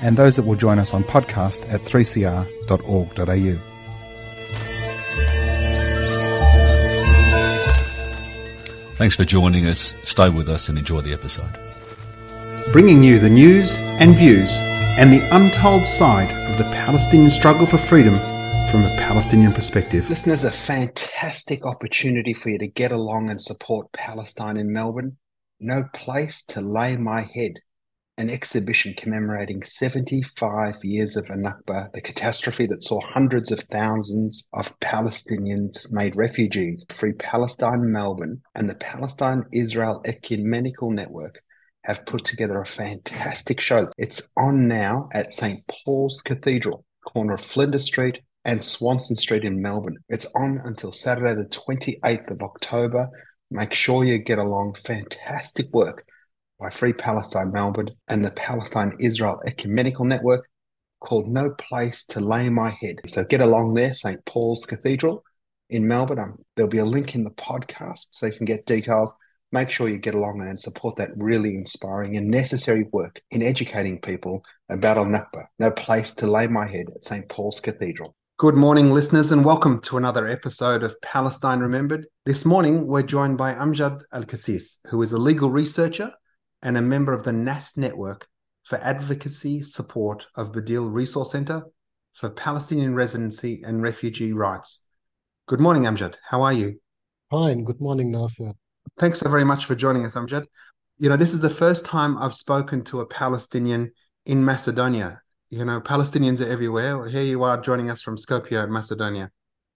and 0.00 0.16
those 0.16 0.36
that 0.36 0.44
will 0.44 0.56
join 0.56 0.78
us 0.78 0.94
on 0.94 1.04
podcast 1.04 1.72
at 1.72 1.80
3cr.org.au. 1.82 3.72
Thanks 8.96 9.14
for 9.14 9.24
joining 9.24 9.66
us. 9.66 9.94
Stay 10.04 10.30
with 10.30 10.48
us 10.48 10.70
and 10.70 10.78
enjoy 10.78 11.02
the 11.02 11.12
episode. 11.12 11.50
Bringing 12.72 13.02
you 13.04 13.18
the 13.18 13.28
news 13.28 13.76
and 13.78 14.14
views 14.14 14.56
and 14.98 15.12
the 15.12 15.20
untold 15.36 15.86
side 15.86 16.30
of 16.50 16.56
the 16.56 16.64
Palestinian 16.72 17.30
struggle 17.30 17.66
for 17.66 17.76
freedom 17.76 18.14
from 18.70 18.84
a 18.84 18.96
Palestinian 18.96 19.52
perspective. 19.52 20.08
Listen, 20.08 20.30
there's 20.30 20.44
a 20.44 20.50
fantastic 20.50 21.66
opportunity 21.66 22.32
for 22.32 22.48
you 22.48 22.58
to 22.58 22.68
get 22.68 22.90
along 22.90 23.30
and 23.30 23.40
support 23.40 23.92
Palestine 23.92 24.56
in 24.56 24.72
Melbourne. 24.72 25.18
No 25.60 25.84
place 25.92 26.42
to 26.44 26.60
lay 26.60 26.96
my 26.96 27.20
head 27.20 27.60
an 28.18 28.30
exhibition 28.30 28.94
commemorating 28.94 29.62
75 29.62 30.76
years 30.82 31.16
of 31.16 31.26
Nakba, 31.26 31.92
the 31.92 32.00
catastrophe 32.00 32.66
that 32.66 32.82
saw 32.82 32.98
hundreds 33.00 33.52
of 33.52 33.60
thousands 33.60 34.48
of 34.54 34.78
Palestinians 34.80 35.92
made 35.92 36.16
refugees. 36.16 36.86
Free 36.94 37.12
Palestine 37.12 37.92
Melbourne 37.92 38.40
and 38.54 38.70
the 38.70 38.76
Palestine 38.76 39.44
Israel 39.52 40.00
Ecumenical 40.06 40.90
Network 40.90 41.42
have 41.84 42.06
put 42.06 42.24
together 42.24 42.60
a 42.60 42.66
fantastic 42.66 43.60
show. 43.60 43.88
It's 43.98 44.22
on 44.36 44.66
now 44.66 45.08
at 45.12 45.34
St. 45.34 45.60
Paul's 45.68 46.22
Cathedral, 46.22 46.86
corner 47.06 47.34
of 47.34 47.42
Flinders 47.42 47.84
Street 47.84 48.20
and 48.46 48.64
Swanston 48.64 49.16
Street 49.16 49.44
in 49.44 49.60
Melbourne. 49.60 49.98
It's 50.08 50.26
on 50.34 50.60
until 50.64 50.92
Saturday, 50.92 51.34
the 51.34 51.48
28th 51.48 52.30
of 52.30 52.40
October. 52.40 53.10
Make 53.50 53.74
sure 53.74 54.04
you 54.04 54.18
get 54.18 54.38
along. 54.38 54.76
Fantastic 54.84 55.66
work 55.72 56.06
by 56.58 56.70
Free 56.70 56.92
Palestine 56.92 57.52
Melbourne 57.52 57.90
and 58.08 58.24
the 58.24 58.30
Palestine 58.30 58.92
Israel 58.98 59.40
Ecumenical 59.46 60.04
Network 60.04 60.48
called 61.00 61.28
No 61.28 61.50
Place 61.50 62.06
to 62.06 62.20
Lay 62.20 62.48
My 62.48 62.70
Head. 62.80 63.00
So 63.06 63.24
get 63.24 63.40
along 63.40 63.74
there, 63.74 63.92
St. 63.92 64.24
Paul's 64.24 64.64
Cathedral 64.64 65.22
in 65.68 65.86
Melbourne. 65.86 66.18
Um, 66.18 66.36
there'll 66.54 66.70
be 66.70 66.78
a 66.78 66.84
link 66.84 67.14
in 67.14 67.24
the 67.24 67.30
podcast 67.32 68.08
so 68.12 68.26
you 68.26 68.32
can 68.32 68.46
get 68.46 68.66
details. 68.66 69.12
Make 69.52 69.70
sure 69.70 69.88
you 69.88 69.98
get 69.98 70.14
along 70.14 70.40
and 70.40 70.58
support 70.58 70.96
that 70.96 71.10
really 71.16 71.54
inspiring 71.54 72.16
and 72.16 72.28
necessary 72.28 72.88
work 72.92 73.20
in 73.30 73.42
educating 73.42 74.00
people 74.00 74.42
about 74.70 74.96
Al 74.96 75.04
Nakba. 75.04 75.44
No 75.58 75.70
place 75.70 76.14
to 76.14 76.26
lay 76.26 76.46
my 76.48 76.66
head 76.66 76.86
at 76.94 77.04
St. 77.04 77.28
Paul's 77.28 77.60
Cathedral. 77.60 78.16
Good 78.38 78.54
morning, 78.54 78.90
listeners, 78.90 79.32
and 79.32 79.44
welcome 79.44 79.80
to 79.82 79.96
another 79.98 80.26
episode 80.26 80.82
of 80.82 81.00
Palestine 81.00 81.60
Remembered. 81.60 82.06
This 82.24 82.44
morning, 82.44 82.86
we're 82.86 83.02
joined 83.02 83.38
by 83.38 83.54
Amjad 83.54 84.02
Alqasis, 84.12 84.78
who 84.90 85.00
is 85.02 85.12
a 85.12 85.18
legal 85.18 85.50
researcher 85.50 86.10
and 86.62 86.76
a 86.76 86.82
member 86.82 87.12
of 87.12 87.24
the 87.24 87.32
NAS 87.32 87.76
network 87.76 88.26
for 88.64 88.78
advocacy 88.78 89.62
support 89.62 90.26
of 90.34 90.52
Badil 90.52 90.92
Resource 90.92 91.32
Center 91.32 91.62
for 92.12 92.30
Palestinian 92.30 92.94
residency 92.94 93.62
and 93.64 93.82
refugee 93.82 94.32
rights. 94.32 94.84
Good 95.46 95.60
morning, 95.60 95.84
Amjad. 95.84 96.16
How 96.28 96.42
are 96.42 96.52
you? 96.52 96.80
Fine. 97.30 97.64
Good 97.64 97.80
morning, 97.80 98.10
Nasser. 98.10 98.52
Thanks 98.98 99.20
so 99.20 99.28
very 99.28 99.44
much 99.44 99.66
for 99.66 99.74
joining 99.74 100.04
us, 100.04 100.14
Amjad. 100.14 100.46
You 100.98 101.08
know, 101.08 101.16
this 101.16 101.34
is 101.34 101.40
the 101.40 101.50
first 101.50 101.84
time 101.84 102.16
I've 102.18 102.34
spoken 102.34 102.82
to 102.84 103.00
a 103.00 103.06
Palestinian 103.06 103.92
in 104.24 104.44
Macedonia. 104.44 105.20
You 105.50 105.64
know, 105.64 105.80
Palestinians 105.80 106.40
are 106.40 106.50
everywhere. 106.50 107.06
Here 107.08 107.22
you 107.22 107.44
are 107.44 107.60
joining 107.60 107.90
us 107.90 108.02
from 108.02 108.16
Skopje, 108.16 108.68
Macedonia. 108.68 109.30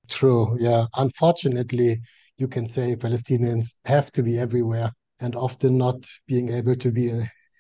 True. 0.09 0.57
Yeah. 0.59 0.87
Unfortunately, 0.97 2.01
you 2.39 2.49
can 2.49 2.69
say 2.69 2.97
Palestinians 2.97 3.75
have 3.85 4.11
to 4.13 4.23
be 4.23 4.39
everywhere 4.39 4.91
and 5.21 5.37
often 5.37 5.79
not 5.79 5.97
being 6.27 6.51
able 6.51 6.75
to 6.77 6.91
be 6.91 7.11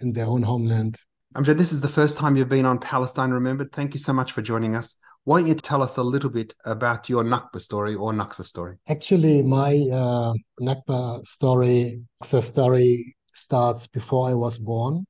in 0.00 0.12
their 0.12 0.26
own 0.26 0.43
homeland. 0.43 0.97
Amjad, 1.37 1.59
this 1.59 1.72
is 1.72 1.81
the 1.81 1.88
first 1.88 2.16
time 2.16 2.37
you've 2.37 2.48
been 2.48 2.66
on 2.66 2.78
Palestine 2.78 3.31
Remembered. 3.31 3.71
Thank 3.72 3.94
you 3.94 4.00
so 4.00 4.12
much 4.12 4.32
for 4.32 4.43
joining 4.43 4.75
us. 4.75 4.97
Why 5.25 5.41
don't 5.41 5.48
you 5.48 5.54
tell 5.54 5.82
us 5.82 5.97
a 5.99 6.03
little 6.03 6.31
bit 6.31 6.54
about 6.65 7.09
your 7.09 7.22
Nakba 7.22 7.60
story 7.60 7.94
or 7.94 8.12
Naksa 8.12 8.44
story? 8.44 8.78
Actually, 8.88 9.43
my 9.43 9.75
uh, 9.93 10.32
Nakba 10.60 11.25
story, 11.26 12.03
Naksa 12.22 12.43
story 12.43 13.15
starts 13.32 13.87
before 13.87 14.28
I 14.28 14.34
was 14.34 14.59
born. 14.59 15.04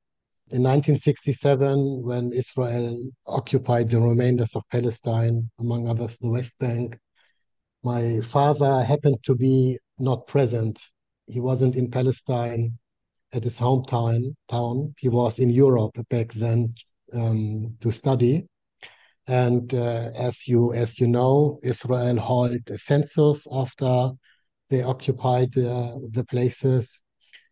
In 0.51 0.63
1967, 0.63 2.03
when 2.03 2.33
Israel 2.33 3.09
occupied 3.25 3.89
the 3.89 4.01
remainders 4.01 4.53
of 4.55 4.63
Palestine, 4.69 5.49
among 5.59 5.87
others 5.87 6.17
the 6.17 6.29
West 6.29 6.53
Bank, 6.59 6.99
my 7.83 8.19
father 8.29 8.83
happened 8.83 9.17
to 9.23 9.33
be 9.33 9.79
not 9.97 10.27
present 10.27 10.77
he 11.31 11.39
wasn't 11.39 11.75
in 11.75 11.89
Palestine 11.89 12.77
at 13.33 13.43
his 13.43 13.57
hometown. 13.57 14.35
Town. 14.49 14.93
He 14.99 15.09
was 15.09 15.39
in 15.39 15.49
Europe 15.49 15.95
back 16.09 16.33
then 16.33 16.73
um, 17.13 17.75
to 17.81 17.91
study. 17.91 18.45
And 19.27 19.73
uh, 19.73 20.09
as 20.15 20.47
you 20.47 20.73
as 20.73 20.99
you 20.99 21.07
know, 21.07 21.59
Israel 21.63 22.17
held 22.19 22.69
a 22.69 22.77
census 22.77 23.47
after 23.51 24.11
they 24.69 24.81
occupied 24.81 25.55
uh, 25.57 25.97
the 26.11 26.25
places, 26.29 27.01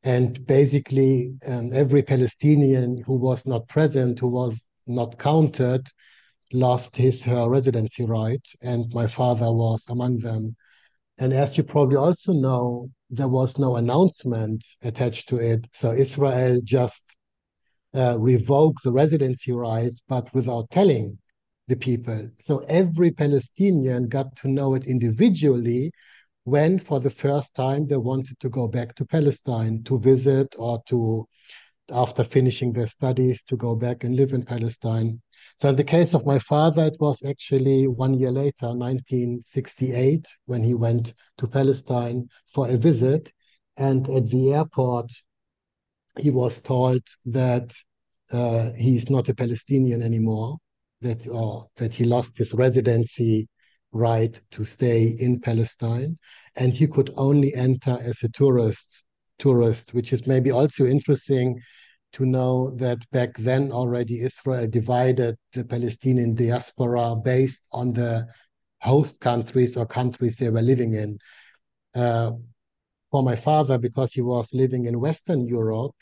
and 0.04 0.46
basically 0.48 1.34
um, 1.46 1.72
every 1.74 2.02
Palestinian 2.02 3.02
who 3.06 3.16
was 3.16 3.46
not 3.46 3.68
present, 3.68 4.20
who 4.20 4.30
was 4.30 4.62
not 4.88 5.20
counted, 5.20 5.86
lost 6.54 6.96
his 6.96 7.22
her 7.22 7.48
residency 7.48 8.04
right, 8.04 8.46
and 8.62 8.92
my 8.94 9.06
father 9.06 9.52
was 9.52 9.86
among 9.90 10.20
them. 10.20 10.56
And 11.20 11.34
as 11.34 11.58
you 11.58 11.64
probably 11.64 11.98
also 11.98 12.34
know, 12.34 12.90
there 13.10 13.28
was 13.28 13.58
no 13.58 13.76
announcement 13.76 14.64
attached 14.84 15.30
to 15.30 15.38
it. 15.38 15.68
So 15.74 15.92
Israel 15.92 16.62
just 16.64 17.04
uh, 17.94 18.18
revoked 18.20 18.84
the 18.84 18.92
residency 18.92 19.52
rights, 19.52 20.00
but 20.08 20.34
without 20.34 20.70
telling 20.70 21.18
the 21.68 21.76
people. 21.76 22.30
So 22.40 22.60
every 22.68 23.12
Palestinian 23.12 24.10
got 24.10 24.36
to 24.38 24.48
know 24.48 24.76
it 24.76 24.86
individually 24.86 25.92
when, 26.44 26.80
for 26.80 27.00
the 27.00 27.10
first 27.10 27.54
time, 27.54 27.88
they 27.88 27.98
wanted 27.98 28.40
to 28.40 28.50
go 28.50 28.68
back 28.68 28.96
to 28.96 29.06
Palestine 29.06 29.84
to 29.84 30.00
visit 30.00 30.56
or 30.58 30.82
to, 30.90 31.28
after 31.92 32.24
finishing 32.24 32.74
their 32.74 32.88
studies, 32.88 33.44
to 33.44 33.56
go 33.56 33.76
back 33.76 34.04
and 34.04 34.16
live 34.16 34.34
in 34.34 34.44
Palestine. 34.44 35.22
So 35.60 35.68
in 35.68 35.76
the 35.76 35.84
case 35.84 36.14
of 36.14 36.26
my 36.26 36.40
father, 36.40 36.86
it 36.86 36.96
was 37.02 37.22
actually 37.26 37.86
one 37.88 38.14
year 38.14 38.32
later, 38.32 38.74
1968, 38.74 40.26
when 40.46 40.64
he 40.64 40.74
went 40.74 41.14
to 41.38 41.48
Palestine 41.48 42.30
for 42.54 42.70
a 42.70 42.78
visit. 42.78 43.34
And 43.76 44.10
at 44.10 44.30
the 44.30 44.54
airport, 44.54 45.12
he 46.18 46.32
was 46.32 46.62
told 46.62 47.02
that 47.26 47.74
uh, 48.32 48.72
he's 48.78 49.10
not 49.10 49.28
a 49.28 49.36
Palestinian 49.36 50.02
anymore, 50.02 50.60
that, 51.02 51.28
uh, 51.28 51.66
that 51.76 51.94
he 51.94 52.06
lost 52.06 52.38
his 52.38 52.54
residency 52.54 53.50
right 53.92 54.40
to 54.52 54.64
stay 54.64 55.16
in 55.20 55.42
Palestine, 55.42 56.18
and 56.56 56.72
he 56.72 56.88
could 56.88 57.12
only 57.18 57.54
enter 57.54 57.98
as 58.02 58.24
a 58.24 58.30
tourist, 58.30 59.04
tourist, 59.40 59.94
which 59.94 60.14
is 60.14 60.26
maybe 60.26 60.52
also 60.52 60.86
interesting 60.86 61.60
to 62.14 62.26
know 62.26 62.72
that 62.78 62.98
back 63.12 63.38
then 63.38 63.72
already 63.72 64.22
Israel 64.22 64.68
divided 64.68 65.36
the 65.54 65.64
Palestinian 65.64 66.36
diaspora 66.36 67.16
based 67.16 67.62
on 67.72 67.94
the 67.94 68.28
host 68.82 69.20
countries 69.20 69.78
or 69.78 69.86
countries 69.86 70.36
they 70.36 70.50
were 70.50 70.62
living 70.62 70.94
in. 70.94 71.20
Uh, 71.94 72.32
for 73.12 73.24
my 73.24 73.36
father, 73.36 73.78
because 73.78 74.14
he 74.14 74.22
was 74.22 74.54
living 74.54 74.86
in 74.86 75.00
Western 75.00 75.48
Europe, 75.48 75.96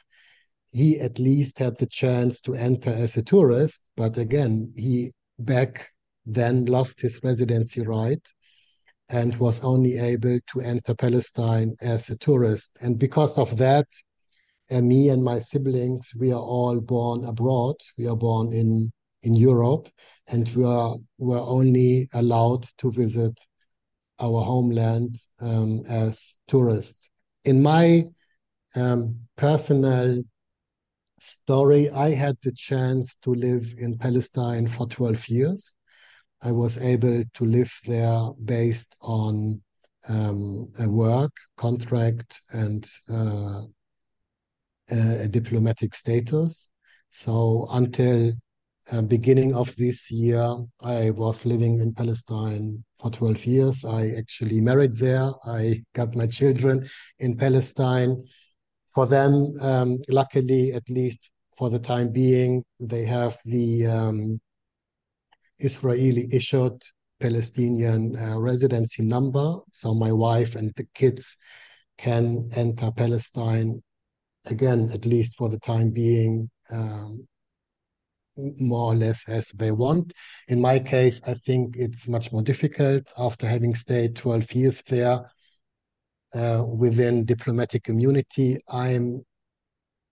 he 0.69 0.99
at 0.99 1.19
least 1.19 1.57
had 1.59 1.77
the 1.77 1.85
chance 1.85 2.41
to 2.41 2.53
enter 2.53 2.89
as 2.89 3.15
a 3.17 3.23
tourist. 3.23 3.79
But 3.95 4.17
again, 4.17 4.73
he 4.75 5.13
back 5.39 5.87
then 6.25 6.65
lost 6.65 6.99
his 6.99 7.23
residency 7.23 7.81
right 7.81 8.21
and 9.09 9.37
was 9.37 9.61
only 9.61 9.97
able 9.97 10.39
to 10.51 10.61
enter 10.61 10.93
Palestine 10.93 11.75
as 11.81 12.09
a 12.09 12.17
tourist. 12.17 12.69
And 12.81 12.99
because 12.99 13.37
of 13.37 13.57
that, 13.57 13.87
me 14.71 15.09
and 15.09 15.23
my 15.23 15.39
siblings, 15.39 16.01
we 16.15 16.31
are 16.31 16.41
all 16.41 16.79
born 16.79 17.25
abroad. 17.25 17.75
We 17.97 18.07
are 18.07 18.15
born 18.15 18.53
in 18.53 18.91
in 19.23 19.35
Europe, 19.35 19.89
and 20.27 20.47
we 20.55 20.63
are 20.63 20.95
were 21.17 21.39
only 21.39 22.07
allowed 22.13 22.65
to 22.77 22.91
visit 22.91 23.33
our 24.19 24.43
homeland 24.43 25.17
um, 25.39 25.83
as 25.87 26.37
tourists. 26.47 27.09
In 27.45 27.61
my 27.61 28.05
um, 28.75 29.19
personal 29.37 30.23
story, 31.19 31.89
I 31.89 32.13
had 32.13 32.37
the 32.43 32.51
chance 32.51 33.15
to 33.23 33.33
live 33.33 33.73
in 33.77 33.97
Palestine 33.97 34.67
for 34.67 34.87
12 34.87 35.27
years. 35.27 35.73
I 36.41 36.51
was 36.51 36.77
able 36.77 37.23
to 37.33 37.45
live 37.45 37.71
there 37.85 38.21
based 38.45 38.95
on 39.01 39.61
um, 40.07 40.71
a 40.79 40.89
work 40.89 41.31
contract 41.57 42.41
and 42.51 42.87
uh, 43.09 43.61
a, 44.91 45.23
a, 45.23 45.27
diplomatic 45.27 45.95
status. 45.95 46.69
So 47.09 47.67
until 47.71 48.33
uh, 48.91 49.01
beginning 49.01 49.53
of 49.55 49.75
this 49.75 50.09
year, 50.09 50.57
I 50.81 51.09
was 51.11 51.45
living 51.45 51.81
in 51.81 51.93
Palestine 51.93 52.83
for 52.99 53.11
12 53.11 53.45
years. 53.45 53.85
I 53.85 54.11
actually 54.17 54.61
married 54.61 54.95
there. 54.95 55.31
I 55.45 55.83
got 55.93 56.15
my 56.15 56.27
children 56.27 56.89
in 57.19 57.37
Palestine. 57.37 58.23
For 58.95 59.05
them, 59.05 59.53
um, 59.61 59.99
luckily, 60.09 60.73
at 60.73 60.89
least 60.89 61.29
for 61.57 61.69
the 61.69 61.79
time 61.79 62.11
being, 62.11 62.63
they 62.79 63.05
have 63.05 63.37
the 63.45 63.85
um, 63.85 64.39
Israeli 65.59 66.27
issued 66.31 66.81
Palestinian 67.19 68.15
uh, 68.15 68.39
residency 68.39 69.03
number. 69.03 69.57
So 69.71 69.93
my 69.93 70.11
wife 70.11 70.55
and 70.55 70.71
the 70.75 70.87
kids 70.93 71.37
can 71.97 72.49
enter 72.55 72.91
Palestine 72.91 73.81
again, 74.49 74.89
at 74.93 75.05
least 75.05 75.35
for 75.37 75.49
the 75.49 75.59
time 75.59 75.91
being, 75.91 76.49
um, 76.71 77.27
more 78.59 78.91
or 78.91 78.95
less 78.95 79.23
as 79.27 79.47
they 79.49 79.71
want. 79.71 80.13
In 80.47 80.61
my 80.61 80.79
case, 80.79 81.19
I 81.25 81.33
think 81.33 81.75
it's 81.75 82.07
much 82.07 82.31
more 82.31 82.41
difficult 82.41 83.03
after 83.17 83.47
having 83.47 83.75
stayed 83.75 84.15
12 84.15 84.51
years 84.53 84.83
there 84.87 85.31
uh, 86.33 86.63
within 86.67 87.25
diplomatic 87.25 87.83
community. 87.83 88.59
I'm 88.69 89.25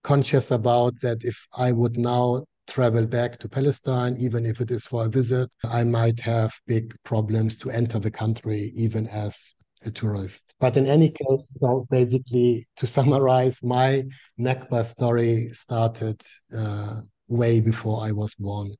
conscious 0.02 0.50
about 0.50 0.94
that 1.02 1.18
if 1.22 1.36
I 1.52 1.72
would 1.72 1.96
now 1.96 2.44
travel 2.68 3.06
back 3.06 3.38
to 3.38 3.48
Palestine, 3.48 4.16
even 4.18 4.44
if 4.44 4.60
it 4.60 4.70
is 4.70 4.86
for 4.86 5.06
a 5.06 5.08
visit, 5.08 5.48
I 5.64 5.84
might 5.84 6.18
have 6.20 6.52
big 6.66 6.94
problems 7.04 7.56
to 7.58 7.70
enter 7.70 7.98
the 7.98 8.10
country, 8.10 8.72
even 8.74 9.06
as 9.08 9.54
a 9.84 9.90
tourist. 9.90 10.42
But 10.60 10.76
in 10.76 10.86
any 10.86 11.10
case, 11.10 11.42
so 11.60 11.86
basically, 11.90 12.66
to 12.76 12.86
summarize, 12.86 13.62
my 13.62 14.04
Nakba 14.38 14.84
story 14.84 15.50
started 15.52 16.22
uh, 16.56 17.00
way 17.28 17.60
before 17.60 18.04
I 18.04 18.12
was 18.12 18.34
born. 18.34 18.74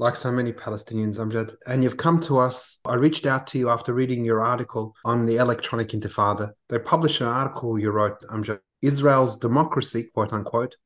Like 0.00 0.14
so 0.14 0.30
many 0.30 0.52
Palestinians, 0.52 1.18
Amjad, 1.18 1.56
and 1.66 1.82
you've 1.82 1.96
come 1.96 2.20
to 2.20 2.38
us. 2.38 2.78
I 2.84 2.94
reached 2.94 3.26
out 3.26 3.48
to 3.48 3.58
you 3.58 3.68
after 3.68 3.92
reading 3.92 4.24
your 4.24 4.44
article 4.44 4.94
on 5.04 5.26
the 5.26 5.36
electronic 5.36 5.88
intifada. 5.88 6.52
They 6.68 6.78
published 6.78 7.20
an 7.20 7.26
article 7.26 7.78
you 7.78 7.90
wrote, 7.90 8.20
Amjad, 8.30 8.60
Israel's 8.80 9.36
democracy, 9.36 10.10
quote 10.14 10.32
unquote, 10.32 10.76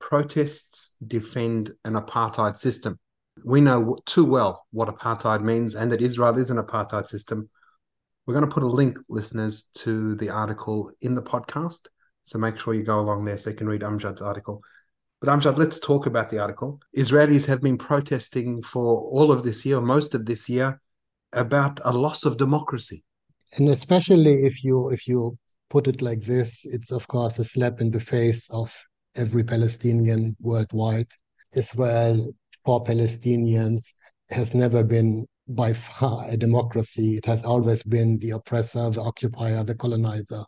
protests 0.00 0.96
defend 1.06 1.72
an 1.84 1.94
apartheid 1.94 2.56
system. 2.56 2.98
We 3.44 3.60
know 3.60 3.98
too 4.06 4.24
well 4.24 4.66
what 4.70 4.88
apartheid 4.88 5.42
means 5.42 5.74
and 5.74 5.92
that 5.92 6.00
Israel 6.00 6.38
is 6.38 6.50
an 6.50 6.58
apartheid 6.58 7.06
system. 7.06 7.50
We're 8.26 8.34
going 8.34 8.48
to 8.48 8.54
put 8.54 8.62
a 8.62 8.66
link, 8.66 8.98
listeners, 9.08 9.64
to 9.74 10.14
the 10.16 10.30
article 10.30 10.90
in 11.02 11.14
the 11.14 11.22
podcast. 11.22 11.86
So 12.22 12.38
make 12.38 12.58
sure 12.58 12.72
you 12.72 12.82
go 12.82 13.00
along 13.00 13.24
there 13.24 13.36
so 13.36 13.50
you 13.50 13.56
can 13.56 13.68
read 13.68 13.82
Amjad's 13.82 14.22
article. 14.22 14.62
But 15.20 15.28
Amjad, 15.28 15.58
let's 15.58 15.78
talk 15.78 16.06
about 16.06 16.30
the 16.30 16.38
article. 16.38 16.80
Israelis 16.96 17.44
have 17.46 17.60
been 17.60 17.76
protesting 17.76 18.62
for 18.62 18.98
all 18.98 19.30
of 19.30 19.42
this 19.42 19.64
year, 19.66 19.80
most 19.80 20.14
of 20.14 20.24
this 20.24 20.48
year, 20.48 20.80
about 21.34 21.80
a 21.84 21.92
loss 21.92 22.24
of 22.24 22.38
democracy. 22.38 23.04
And 23.56 23.68
especially 23.68 24.46
if 24.46 24.64
you 24.64 24.90
if 24.90 25.06
you 25.06 25.38
put 25.70 25.86
it 25.86 26.00
like 26.02 26.24
this, 26.24 26.60
it's 26.64 26.90
of 26.92 27.06
course 27.08 27.38
a 27.38 27.44
slap 27.44 27.80
in 27.80 27.90
the 27.90 28.00
face 28.00 28.48
of 28.50 28.72
every 29.16 29.44
Palestinian 29.44 30.34
worldwide. 30.40 31.10
Israel 31.52 32.34
for 32.64 32.82
Palestinians 32.84 33.84
has 34.30 34.54
never 34.54 34.82
been 34.82 35.26
by 35.48 35.72
far 35.72 36.26
a 36.28 36.36
democracy. 36.36 37.16
It 37.16 37.26
has 37.26 37.44
always 37.44 37.82
been 37.82 38.18
the 38.18 38.30
oppressor, 38.30 38.90
the 38.90 39.02
occupier, 39.02 39.64
the 39.64 39.74
colonizer, 39.74 40.44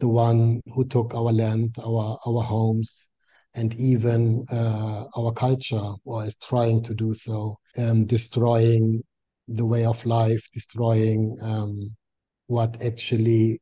the 0.00 0.08
one 0.08 0.60
who 0.74 0.84
took 0.84 1.14
our 1.14 1.32
land, 1.32 1.76
our 1.78 2.18
our 2.26 2.42
homes, 2.42 3.08
and 3.54 3.74
even 3.74 4.44
uh, 4.50 5.04
our 5.16 5.32
culture, 5.32 5.92
or 6.04 6.24
is 6.24 6.36
trying 6.36 6.82
to 6.84 6.94
do 6.94 7.14
so, 7.14 7.58
um, 7.76 8.06
destroying 8.06 9.02
the 9.48 9.64
way 9.64 9.84
of 9.84 10.04
life, 10.06 10.42
destroying 10.54 11.36
um, 11.42 11.94
what 12.46 12.80
actually 12.82 13.60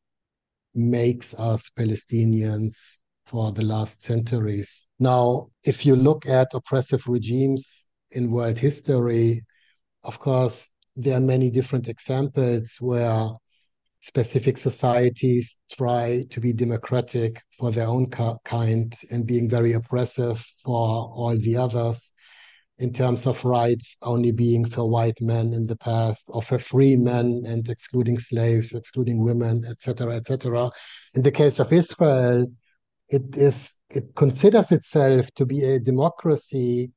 makes 0.75 1.35
us 1.35 1.71
Palestinians 1.79 2.75
for 3.27 3.53
the 3.53 3.63
last 3.63 4.03
centuries. 4.03 4.87
Now, 4.99 5.49
if 5.65 5.87
you 5.87 5.97
look 5.97 6.27
at 6.27 6.49
oppressive 6.55 7.03
regimes 7.07 7.87
in 8.13 8.31
world 8.31 8.59
history, 8.59 9.45
of 10.05 10.19
course, 10.19 10.67
there 10.97 11.17
are 11.17 11.21
many 11.21 11.51
different 11.51 11.89
examples 11.89 12.77
where 12.81 13.31
specific 14.01 14.57
societies 14.57 15.59
try 15.73 16.25
to 16.31 16.41
be 16.41 16.53
democratic 16.53 17.41
for 17.59 17.71
their 17.71 17.87
own 17.87 18.11
kind 18.45 18.95
and 19.11 19.27
being 19.27 19.49
very 19.49 19.75
oppressive 19.75 20.39
for 20.65 20.73
all 20.73 21.37
the 21.39 21.57
others. 21.57 22.13
In 22.79 22.95
terms 22.95 23.27
of 23.27 23.45
rights 23.45 23.99
only 24.01 24.33
being 24.33 24.67
for 24.67 24.89
white 24.89 25.21
men 25.21 25.53
in 25.53 25.67
the 25.67 25.77
past 25.77 26.25
or 26.29 26.43
for 26.43 26.59
free 26.59 26.97
men 26.97 27.43
and 27.47 27.69
excluding 27.69 28.19
slaves 28.19 28.73
excluding 28.73 29.23
women 29.23 29.67
etc 29.69 30.17
etc 30.17 30.71
in 31.13 31.21
the 31.21 31.31
case 31.31 31.61
of 31.61 31.71
israel 31.75 32.47
it 33.11 33.37
is 33.37 33.71
it 33.91 34.15
considers 34.15 34.73
itself 34.73 35.31
to 35.33 35.45
be 35.45 35.63
a 35.63 35.79
democracy 35.79 36.91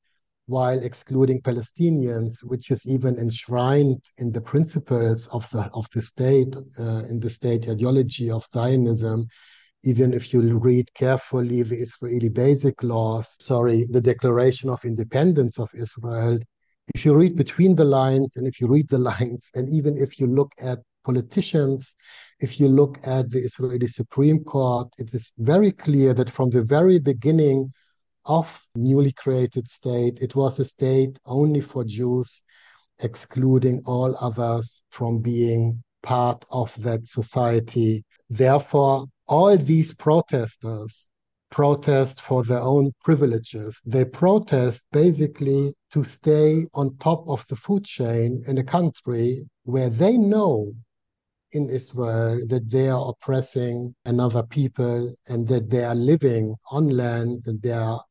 while 0.48 0.80
excluding 0.84 1.42
Palestinians, 1.42 2.44
which 2.44 2.70
is 2.72 2.86
even 2.86 3.18
enshrined 3.18 4.02
in 4.18 4.32
the 4.32 4.42
principles 4.42 5.28
of 5.28 5.50
the 5.52 5.70
of 5.74 5.86
the 5.94 6.02
state, 6.02 6.56
uh, 6.80 7.06
in 7.06 7.20
the 7.20 7.30
state 7.30 7.68
ideology 7.70 8.30
of 8.30 8.46
Zionism. 8.46 9.28
Even 9.86 10.14
if 10.14 10.34
you 10.34 10.58
read 10.58 10.94
carefully 10.94 11.62
the 11.64 11.78
Israeli 11.78 12.30
basic 12.30 12.84
laws, 12.84 13.36
sorry, 13.40 13.86
the 13.92 14.00
Declaration 14.00 14.70
of 14.70 14.80
Independence 14.86 15.60
of 15.60 15.70
Israel, 15.74 16.40
if 16.96 17.06
you 17.06 17.14
read 17.14 17.36
between 17.36 17.76
the 17.76 17.86
lines 17.86 18.36
and 18.38 18.48
if 18.48 18.62
you 18.62 18.68
read 18.68 18.88
the 18.90 18.98
lines, 19.12 19.50
and 19.56 19.68
even 19.70 19.98
if 19.98 20.20
you 20.20 20.28
look 20.28 20.52
at 20.60 20.80
politicians, 21.04 21.96
if 22.40 22.60
you 22.60 22.68
look 22.68 22.98
at 23.06 23.30
the 23.30 23.40
Israeli 23.40 23.88
Supreme 23.88 24.44
Court, 24.44 24.88
it 24.98 25.14
is 25.14 25.32
very 25.38 25.72
clear 25.72 26.14
that 26.14 26.30
from 26.30 26.50
the 26.50 26.64
very 26.64 27.00
beginning 27.00 27.72
of 28.26 28.48
newly 28.76 29.12
created 29.12 29.70
state, 29.70 30.20
it 30.22 30.36
was 30.36 30.60
a 30.60 30.66
state 30.66 31.20
only 31.26 31.62
for 31.62 31.84
Jews, 31.84 32.42
excluding 33.00 33.82
all 33.86 34.16
others 34.20 34.84
from 34.90 35.20
being 35.20 35.84
part 36.02 36.46
of 36.52 36.72
that 36.84 37.08
society. 37.08 38.04
Therefore, 38.30 39.08
all 39.28 39.58
these 39.58 39.94
protesters 39.94 41.10
protest 41.54 42.20
for 42.22 42.44
their 42.44 42.62
own 42.62 42.92
privileges. 43.04 43.80
They 43.86 44.06
protest 44.06 44.82
basically 44.92 45.76
to 45.92 46.04
stay 46.04 46.66
on 46.74 46.98
top 46.98 47.24
of 47.28 47.46
the 47.48 47.56
food 47.56 47.86
chain 47.86 48.44
in 48.48 48.58
a 48.58 48.64
country 48.64 49.48
where 49.64 49.92
they 49.92 50.18
know 50.18 50.74
in 51.52 51.70
Israel 51.70 52.40
that 52.48 52.72
they 52.72 52.90
are 52.90 53.10
oppressing 53.10 53.94
another 54.06 54.42
people 54.42 55.14
and 55.28 55.48
that 55.48 55.70
they 55.70 55.84
are 55.84 55.96
living 55.96 56.56
on 56.72 56.90
land 56.90 57.44
and 57.46 57.62
they 57.62 57.72
are 57.72 58.04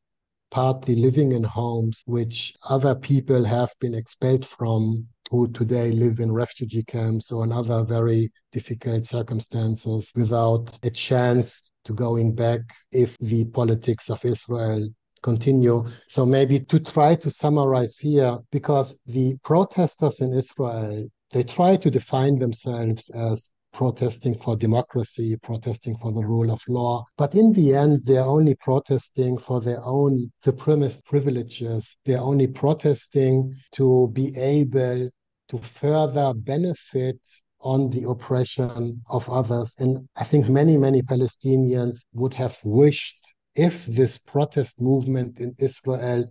partly 0.53 0.95
living 0.95 1.31
in 1.31 1.43
homes 1.43 2.03
which 2.05 2.53
other 2.69 2.93
people 2.93 3.43
have 3.43 3.71
been 3.79 3.95
expelled 3.95 4.47
from 4.47 5.07
who 5.31 5.47
today 5.47 5.91
live 5.91 6.19
in 6.19 6.31
refugee 6.31 6.83
camps 6.83 7.31
or 7.31 7.43
in 7.43 7.51
other 7.51 7.83
very 7.83 8.31
difficult 8.51 9.03
circumstances 9.03 10.11
without 10.15 10.77
a 10.83 10.91
chance 10.91 11.71
to 11.83 11.91
going 11.91 12.35
back 12.35 12.59
if 12.91 13.17
the 13.17 13.43
politics 13.45 14.11
of 14.11 14.23
Israel 14.23 14.87
continue. 15.23 15.85
So 16.05 16.23
maybe 16.23 16.59
to 16.59 16.79
try 16.79 17.15
to 17.15 17.31
summarize 17.31 17.97
here, 17.97 18.37
because 18.51 18.93
the 19.07 19.35
protesters 19.43 20.21
in 20.21 20.33
Israel, 20.33 21.07
they 21.31 21.43
try 21.43 21.77
to 21.77 21.89
define 21.89 22.37
themselves 22.37 23.09
as 23.09 23.49
protesting 23.73 24.35
for 24.35 24.55
democracy, 24.55 25.37
protesting 25.43 25.97
for 25.97 26.11
the 26.11 26.25
rule 26.25 26.51
of 26.51 26.61
law. 26.67 27.03
But 27.17 27.35
in 27.35 27.51
the 27.53 27.75
end, 27.75 28.03
they're 28.05 28.21
only 28.23 28.55
protesting 28.55 29.37
for 29.37 29.59
their 29.61 29.83
own 29.83 30.31
supremacist 30.45 31.03
privileges. 31.05 31.95
They're 32.05 32.19
only 32.19 32.47
protesting 32.47 33.55
to 33.73 34.09
be 34.13 34.37
able 34.37 35.09
to 35.49 35.57
further 35.79 36.33
benefit 36.35 37.19
on 37.61 37.89
the 37.89 38.07
oppression 38.07 39.01
of 39.09 39.27
others. 39.29 39.73
And 39.79 40.07
I 40.15 40.23
think 40.23 40.49
many, 40.49 40.77
many 40.77 41.01
Palestinians 41.01 41.99
would 42.13 42.33
have 42.33 42.57
wished 42.63 43.17
if 43.55 43.85
this 43.85 44.17
protest 44.17 44.79
movement 44.79 45.39
in 45.39 45.55
Israel 45.59 46.25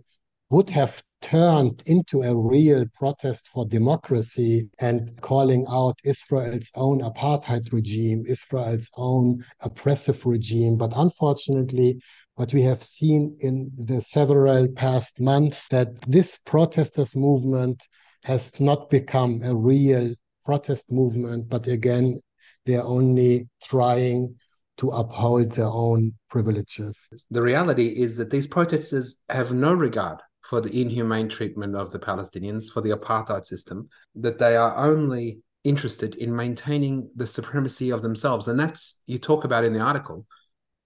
would 0.49 0.69
have 0.69 1.01
turned 1.23 1.81
into 1.85 2.21
a 2.21 2.35
real 2.35 2.85
protest 2.93 3.47
for 3.47 3.65
democracy 3.65 4.69
and 4.79 5.09
calling 5.21 5.65
out 5.69 5.97
Israel's 6.03 6.69
own 6.75 6.99
apartheid 6.99 7.71
regime, 7.71 8.25
Israel's 8.27 8.89
own 8.97 9.43
oppressive 9.61 10.25
regime. 10.25 10.77
But 10.77 10.91
unfortunately, 10.95 12.01
what 12.35 12.53
we 12.53 12.61
have 12.63 12.83
seen 12.83 13.37
in 13.39 13.71
the 13.77 14.01
several 14.01 14.67
past 14.73 15.21
months 15.21 15.61
that 15.71 15.87
this 16.07 16.37
protesters 16.45 17.15
movement 17.15 17.81
has 18.25 18.51
not 18.59 18.89
become 18.89 19.41
a 19.45 19.55
real 19.55 20.13
protest 20.45 20.91
movement, 20.91 21.47
but 21.47 21.67
again, 21.67 22.19
they're 22.65 22.83
only 22.83 23.47
trying 23.63 24.35
to 24.75 24.89
uphold 24.89 25.53
their 25.53 25.67
own 25.67 26.13
privileges. 26.29 26.99
The 27.31 27.41
reality 27.41 27.87
is 27.87 28.17
that 28.17 28.29
these 28.29 28.47
protesters 28.47 29.21
have 29.29 29.53
no 29.53 29.73
regard 29.73 30.19
for 30.53 30.61
the 30.61 30.81
inhumane 30.81 31.27
treatment 31.27 31.75
of 31.75 31.89
the 31.89 31.97
Palestinians, 31.97 32.71
for 32.71 32.81
the 32.81 32.91
apartheid 32.91 33.43
system, 33.43 33.89
that 34.13 34.37
they 34.37 34.55
are 34.55 34.77
only 34.77 35.39
interested 35.63 36.13
in 36.17 36.35
maintaining 36.35 37.09
the 37.15 37.25
supremacy 37.25 37.89
of 37.89 38.03
themselves. 38.03 38.47
And 38.47 38.59
that's, 38.59 39.01
you 39.07 39.17
talk 39.17 39.45
about 39.45 39.63
in 39.63 39.73
the 39.73 39.79
article, 39.79 40.27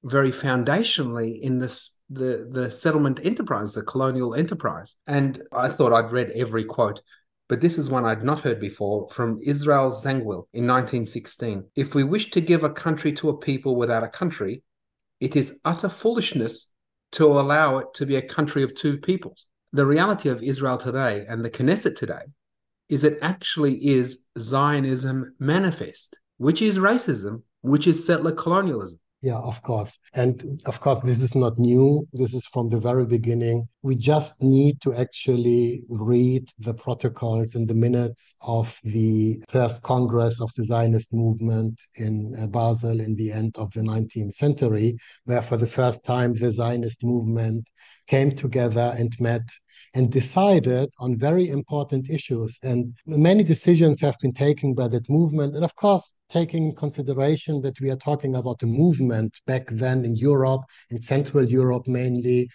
very 0.05 0.31
foundationally 0.31 1.41
in 1.41 1.59
this 1.59 1.99
the 2.09 2.47
the 2.49 2.71
settlement 2.71 3.19
enterprise, 3.25 3.73
the 3.73 3.81
colonial 3.81 4.35
enterprise. 4.35 4.95
And 5.05 5.43
I 5.51 5.67
thought 5.67 5.91
I'd 5.91 6.13
read 6.13 6.31
every 6.31 6.63
quote 6.63 7.01
but 7.49 7.59
this 7.59 7.77
is 7.77 7.89
one 7.89 8.05
I'd 8.05 8.23
not 8.23 8.41
heard 8.41 8.61
before 8.61 9.09
from 9.09 9.39
Israel 9.43 9.91
Zangwill 9.91 10.47
in 10.53 10.65
1916. 10.67 11.65
If 11.75 11.93
we 11.93 12.05
wish 12.05 12.29
to 12.31 12.41
give 12.41 12.63
a 12.63 12.69
country 12.69 13.11
to 13.13 13.29
a 13.29 13.37
people 13.37 13.75
without 13.75 14.03
a 14.03 14.09
country, 14.21 14.63
it 15.19 15.35
is 15.35 15.59
utter 15.65 15.89
foolishness 15.89 16.71
to 17.13 17.25
allow 17.25 17.79
it 17.79 17.87
to 17.95 18.05
be 18.05 18.15
a 18.15 18.21
country 18.21 18.63
of 18.63 18.75
two 18.75 18.97
peoples. 18.97 19.46
The 19.73 19.85
reality 19.85 20.29
of 20.29 20.41
Israel 20.41 20.77
today 20.77 21.25
and 21.27 21.43
the 21.43 21.49
Knesset 21.49 21.95
today 21.95 22.23
is 22.89 23.03
it 23.03 23.19
actually 23.21 23.85
is 23.85 24.25
Zionism 24.39 25.35
manifest, 25.39 26.19
which 26.37 26.61
is 26.61 26.77
racism, 26.77 27.43
which 27.61 27.85
is 27.85 28.05
settler 28.05 28.31
colonialism. 28.31 28.99
Yeah, 29.21 29.39
of 29.39 29.61
course. 29.63 29.97
And 30.13 30.61
of 30.67 30.79
course, 30.79 30.99
this 31.03 31.21
is 31.21 31.33
not 31.33 31.57
new. 31.57 32.07
This 32.13 32.35
is 32.35 32.45
from 32.53 32.69
the 32.69 32.79
very 32.79 33.05
beginning. 33.05 33.67
We 33.81 33.95
just 33.95 34.41
need 34.43 34.79
to 34.81 34.93
actually 34.93 35.83
read 35.89 36.47
the 36.59 36.75
protocols 36.75 37.55
and 37.55 37.67
the 37.67 37.73
minutes 37.73 38.35
of 38.41 38.73
the 38.83 39.41
first 39.49 39.81
Congress 39.81 40.39
of 40.39 40.51
the 40.55 40.63
Zionist 40.63 41.11
movement 41.13 41.79
in 41.95 42.35
uh, 42.39 42.45
Basel 42.45 42.99
in 42.99 43.15
the 43.15 43.31
end 43.31 43.55
of 43.57 43.71
the 43.73 43.81
19th 43.81 44.35
century, 44.35 44.95
where 45.25 45.41
for 45.41 45.57
the 45.57 45.67
first 45.67 46.05
time 46.05 46.35
the 46.35 46.51
Zionist 46.51 47.03
movement 47.03 47.67
came 48.07 48.35
together 48.35 48.93
and 48.99 49.11
met 49.19 49.41
and 49.93 50.11
decided 50.11 50.89
on 50.99 51.17
very 51.17 51.49
important 51.49 52.09
issues. 52.09 52.57
And 52.63 52.93
many 53.05 53.43
decisions 53.43 53.99
have 54.01 54.15
been 54.21 54.33
taken 54.33 54.73
by 54.73 54.87
that 54.89 55.09
movement. 55.09 55.55
And 55.55 55.63
of 55.63 55.75
course, 55.75 56.13
taking 56.29 56.75
consideration 56.75 57.61
that 57.61 57.79
we 57.79 57.89
are 57.89 57.97
talking 57.97 58.35
about 58.35 58.61
a 58.63 58.67
movement 58.67 59.33
back 59.45 59.67
then 59.71 60.03
in 60.05 60.15
Europe, 60.15 60.61
in 60.89 61.01
Central 61.01 61.47
Europe 61.47 61.87
mainly, 61.87 62.49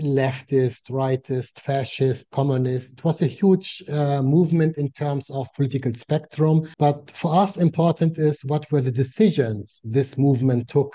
leftist, 0.00 0.88
rightist, 0.90 1.60
fascist, 1.60 2.30
communist. 2.30 2.94
It 2.94 3.04
was 3.04 3.20
a 3.22 3.26
huge 3.26 3.82
uh, 3.88 4.22
movement 4.22 4.78
in 4.78 4.90
terms 4.92 5.28
of 5.30 5.46
political 5.54 5.94
spectrum. 5.94 6.68
But 6.78 7.10
for 7.14 7.34
us, 7.34 7.56
important 7.56 8.18
is 8.18 8.42
what 8.44 8.70
were 8.72 8.80
the 8.80 8.90
decisions 8.90 9.80
this 9.84 10.16
movement 10.16 10.68
took 10.68 10.94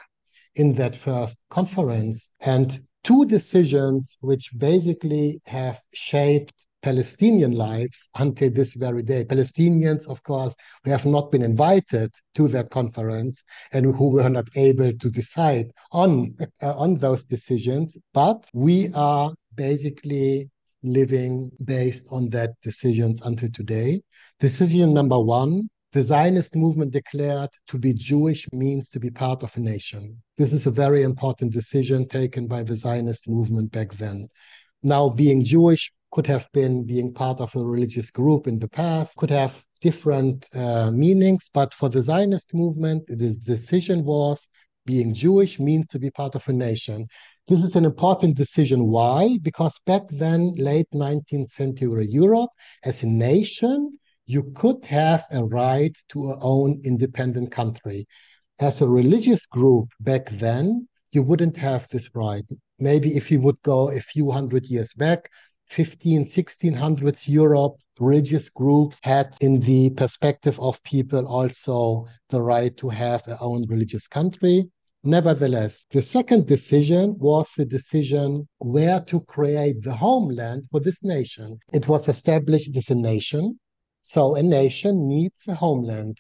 in 0.56 0.74
that 0.74 0.96
first 0.96 1.38
conference. 1.50 2.30
And 2.40 2.80
two 3.04 3.26
decisions 3.26 4.18
which 4.22 4.52
basically 4.58 5.40
have 5.46 5.82
shaped 5.94 6.54
Palestinian 6.84 7.52
lives 7.52 8.10
until 8.16 8.50
this 8.50 8.74
very 8.74 9.02
day. 9.02 9.26
Palestinians, 9.26 10.08
of 10.08 10.22
course, 10.24 10.56
who 10.84 10.92
have 10.92 11.06
not 11.06 11.32
been 11.32 11.42
invited 11.42 12.14
to 12.36 12.48
that 12.50 12.70
conference 12.70 13.44
and 13.72 13.96
who 13.96 14.10
were 14.10 14.30
not 14.30 14.48
able 14.56 14.94
to 14.94 15.10
decide 15.10 15.72
on, 15.92 16.36
uh, 16.62 16.76
on 16.78 16.96
those 16.96 17.24
decisions, 17.24 17.98
but 18.14 18.46
we 18.54 18.90
are 18.94 19.34
basically 19.56 20.50
living 20.84 21.52
based 21.66 22.06
on 22.12 22.30
that 22.30 22.52
decisions 22.62 23.22
until 23.24 23.50
today. 23.54 24.02
Decision 24.40 24.94
number 24.94 25.20
one 25.20 25.70
the 25.98 26.04
Zionist 26.04 26.56
movement 26.56 26.92
declared 26.92 27.50
to 27.70 27.80
be 27.80 27.92
Jewish 27.92 28.46
means 28.54 28.88
to 28.92 29.00
be 29.00 29.10
part 29.10 29.42
of 29.42 29.58
a 29.58 29.60
nation. 29.60 30.22
This 30.38 30.54
is 30.54 30.68
a 30.68 30.78
very 30.84 31.02
important 31.02 31.52
decision 31.52 32.08
taken 32.08 32.46
by 32.46 32.62
the 32.62 32.76
Zionist 32.76 33.28
movement 33.28 33.72
back 33.72 33.96
then. 33.96 34.30
Now, 34.84 35.10
being 35.10 35.44
Jewish 35.44 35.92
could 36.12 36.28
have 36.28 36.48
been 36.54 36.86
being 36.86 37.16
part 37.16 37.40
of 37.40 37.56
a 37.56 37.66
religious 37.66 38.12
group 38.12 38.46
in 38.46 38.60
the 38.60 38.68
past, 38.68 39.16
could 39.16 39.32
have 39.32 39.56
different 39.82 40.46
uh, 40.54 40.92
meanings, 40.92 41.50
but 41.52 41.74
for 41.74 41.90
the 41.90 42.04
Zionist 42.04 42.54
movement, 42.54 43.08
the 43.08 43.34
decision 43.44 44.06
was 44.06 44.48
being 44.86 45.16
Jewish 45.16 45.60
means 45.60 45.88
to 45.88 45.98
be 45.98 46.12
part 46.12 46.36
of 46.36 46.48
a 46.48 46.54
nation. 46.54 47.08
This 47.48 47.64
is 47.64 47.76
an 47.76 47.86
important 47.86 48.38
decision. 48.38 48.86
Why? 48.86 49.40
Because 49.42 49.76
back 49.88 50.04
then, 50.12 50.54
late 50.58 50.92
19th 50.94 51.50
century 51.50 52.08
Europe, 52.08 52.52
as 52.84 53.02
a 53.02 53.08
nation, 53.08 53.98
you 54.30 54.44
could 54.56 54.84
have 54.84 55.24
a 55.32 55.42
right 55.46 55.98
to 56.10 56.26
a 56.26 56.40
own 56.42 56.82
independent 56.84 57.50
country. 57.50 58.06
As 58.60 58.82
a 58.82 58.88
religious 58.88 59.46
group 59.46 59.88
back 60.02 60.30
then, 60.32 60.90
you 61.14 61.24
wouldn't 61.24 61.56
have 61.56 61.88
this 61.90 62.10
right. 62.14 62.44
Maybe 62.78 63.16
if 63.16 63.32
you 63.32 63.40
would 63.40 63.62
go 63.64 63.90
a 63.90 64.02
few 64.02 64.30
hundred 64.30 64.66
years 64.66 64.92
back, 64.94 65.30
15, 65.70 66.26
1600s 66.26 67.26
Europe, 67.30 67.76
religious 68.00 68.50
groups 68.50 69.00
had 69.02 69.34
in 69.40 69.62
the 69.62 69.92
perspective 69.92 70.60
of 70.60 70.84
people 70.84 71.26
also 71.26 72.06
the 72.30 72.42
right 72.42 72.76
to 72.78 72.90
have 72.90 73.24
their 73.24 73.42
own 73.42 73.66
religious 73.70 74.08
country. 74.08 74.70
Nevertheless, 75.06 75.86
the 75.92 76.02
second 76.02 76.48
decision 76.48 77.18
was 77.18 77.48
the 77.56 77.66
decision 77.66 78.46
where 78.58 79.00
to 79.08 79.22
create 79.22 79.82
the 79.84 79.96
homeland 79.96 80.66
for 80.70 80.82
this 80.82 81.02
nation. 81.02 81.60
It 81.72 81.88
was 81.88 82.10
established 82.10 82.76
as 82.76 82.90
a 82.90 82.96
nation 82.96 83.58
so 84.10 84.36
a 84.36 84.44
nation 84.44 85.08
needs 85.08 85.42
a 85.48 85.56
homeland. 85.56 86.18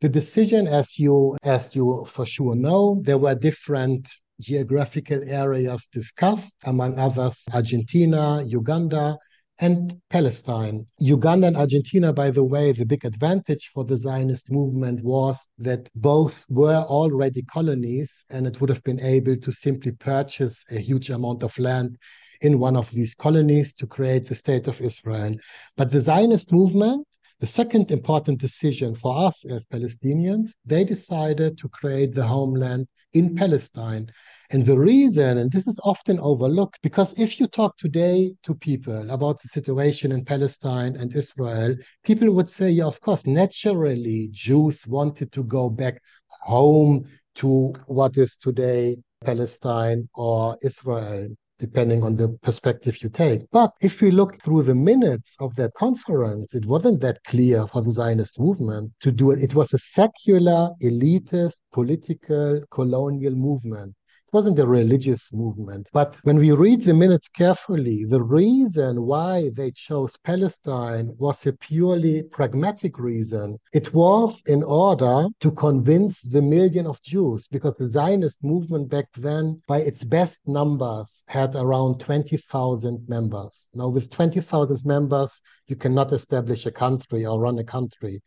The 0.00 0.08
decision, 0.08 0.66
as 0.66 0.98
you 0.98 1.36
as 1.44 1.74
you 1.76 2.06
for 2.12 2.26
sure 2.26 2.56
know, 2.56 3.00
there 3.04 3.18
were 3.18 3.34
different 3.34 4.08
geographical 4.40 5.22
areas 5.28 5.86
discussed, 5.92 6.52
among 6.64 6.98
others 6.98 7.44
Argentina, 7.52 8.42
Uganda, 8.46 9.16
and 9.60 10.00
Palestine. 10.08 10.86
Uganda 10.98 11.46
and 11.46 11.56
Argentina, 11.56 12.12
by 12.12 12.30
the 12.32 12.42
way, 12.42 12.72
the 12.72 12.86
big 12.86 13.04
advantage 13.04 13.70
for 13.74 13.84
the 13.84 13.96
Zionist 13.96 14.50
movement 14.50 15.04
was 15.04 15.38
that 15.58 15.88
both 15.94 16.44
were 16.48 16.82
already 16.88 17.42
colonies 17.42 18.10
and 18.30 18.46
it 18.46 18.60
would 18.60 18.70
have 18.70 18.82
been 18.82 19.00
able 19.00 19.36
to 19.36 19.52
simply 19.52 19.92
purchase 19.92 20.64
a 20.70 20.80
huge 20.80 21.10
amount 21.10 21.42
of 21.42 21.56
land 21.58 21.96
in 22.40 22.58
one 22.58 22.74
of 22.74 22.90
these 22.90 23.14
colonies 23.14 23.74
to 23.74 23.86
create 23.86 24.26
the 24.26 24.34
state 24.34 24.66
of 24.66 24.80
Israel. 24.80 25.36
But 25.76 25.90
the 25.90 26.00
Zionist 26.00 26.52
movement 26.52 27.06
the 27.40 27.46
second 27.46 27.90
important 27.90 28.38
decision 28.38 28.94
for 28.94 29.26
us 29.26 29.46
as 29.46 29.64
Palestinians, 29.64 30.50
they 30.66 30.84
decided 30.84 31.56
to 31.56 31.68
create 31.70 32.12
the 32.12 32.26
homeland 32.26 32.86
in 33.14 33.34
Palestine. 33.34 34.10
And 34.50 34.64
the 34.64 34.78
reason, 34.78 35.38
and 35.38 35.50
this 35.50 35.66
is 35.66 35.80
often 35.82 36.18
overlooked, 36.20 36.78
because 36.82 37.14
if 37.16 37.40
you 37.40 37.46
talk 37.46 37.78
today 37.78 38.34
to 38.42 38.54
people 38.54 39.10
about 39.10 39.40
the 39.40 39.48
situation 39.48 40.12
in 40.12 40.24
Palestine 40.24 40.96
and 40.96 41.16
Israel, 41.16 41.74
people 42.04 42.30
would 42.32 42.50
say, 42.50 42.70
yeah, 42.70 42.84
of 42.84 43.00
course, 43.00 43.26
naturally, 43.26 44.28
Jews 44.32 44.86
wanted 44.86 45.32
to 45.32 45.42
go 45.44 45.70
back 45.70 46.02
home 46.42 47.06
to 47.36 47.72
what 47.86 48.18
is 48.18 48.36
today 48.36 48.98
Palestine 49.24 50.08
or 50.14 50.58
Israel 50.62 51.28
depending 51.60 52.02
on 52.02 52.16
the 52.16 52.28
perspective 52.42 53.02
you 53.02 53.10
take. 53.10 53.42
But 53.52 53.72
if 53.80 54.00
we 54.00 54.10
look 54.10 54.42
through 54.42 54.64
the 54.64 54.74
minutes 54.74 55.36
of 55.38 55.54
that 55.56 55.74
conference, 55.74 56.54
it 56.54 56.66
wasn't 56.66 57.00
that 57.02 57.22
clear 57.26 57.66
for 57.68 57.82
the 57.82 57.92
Zionist 57.92 58.40
movement 58.40 58.92
to 59.00 59.12
do 59.12 59.30
it. 59.30 59.42
It 59.42 59.54
was 59.54 59.72
a 59.72 59.78
secular, 59.78 60.70
elitist, 60.82 61.56
political, 61.72 62.62
colonial 62.70 63.34
movement 63.34 63.94
wasn't 64.32 64.58
a 64.58 64.66
religious 64.66 65.32
movement. 65.32 65.88
But 65.92 66.16
when 66.22 66.36
we 66.36 66.52
read 66.52 66.84
the 66.84 66.94
minutes 66.94 67.28
carefully, 67.28 68.04
the 68.04 68.22
reason 68.22 69.02
why 69.02 69.50
they 69.54 69.70
chose 69.72 70.16
Palestine 70.24 71.14
was 71.18 71.44
a 71.46 71.52
purely 71.52 72.22
pragmatic 72.22 72.98
reason. 72.98 73.58
It 73.72 73.92
was 73.94 74.42
in 74.46 74.62
order 74.62 75.28
to 75.40 75.50
convince 75.52 76.20
the 76.22 76.42
million 76.42 76.86
of 76.86 77.02
Jews, 77.02 77.48
because 77.48 77.76
the 77.76 77.86
Zionist 77.86 78.42
movement 78.42 78.88
back 78.88 79.06
then, 79.16 79.60
by 79.66 79.78
its 79.78 80.04
best 80.04 80.38
numbers, 80.46 81.24
had 81.26 81.54
around 81.54 82.00
20,000 82.00 83.08
members. 83.08 83.68
Now, 83.74 83.88
with 83.88 84.10
20,000 84.10 84.84
members, 84.84 85.40
you 85.66 85.76
cannot 85.76 86.12
establish 86.12 86.66
a 86.66 86.72
country 86.72 87.26
or 87.26 87.40
run 87.40 87.58
a 87.58 87.64
country. 87.64 88.22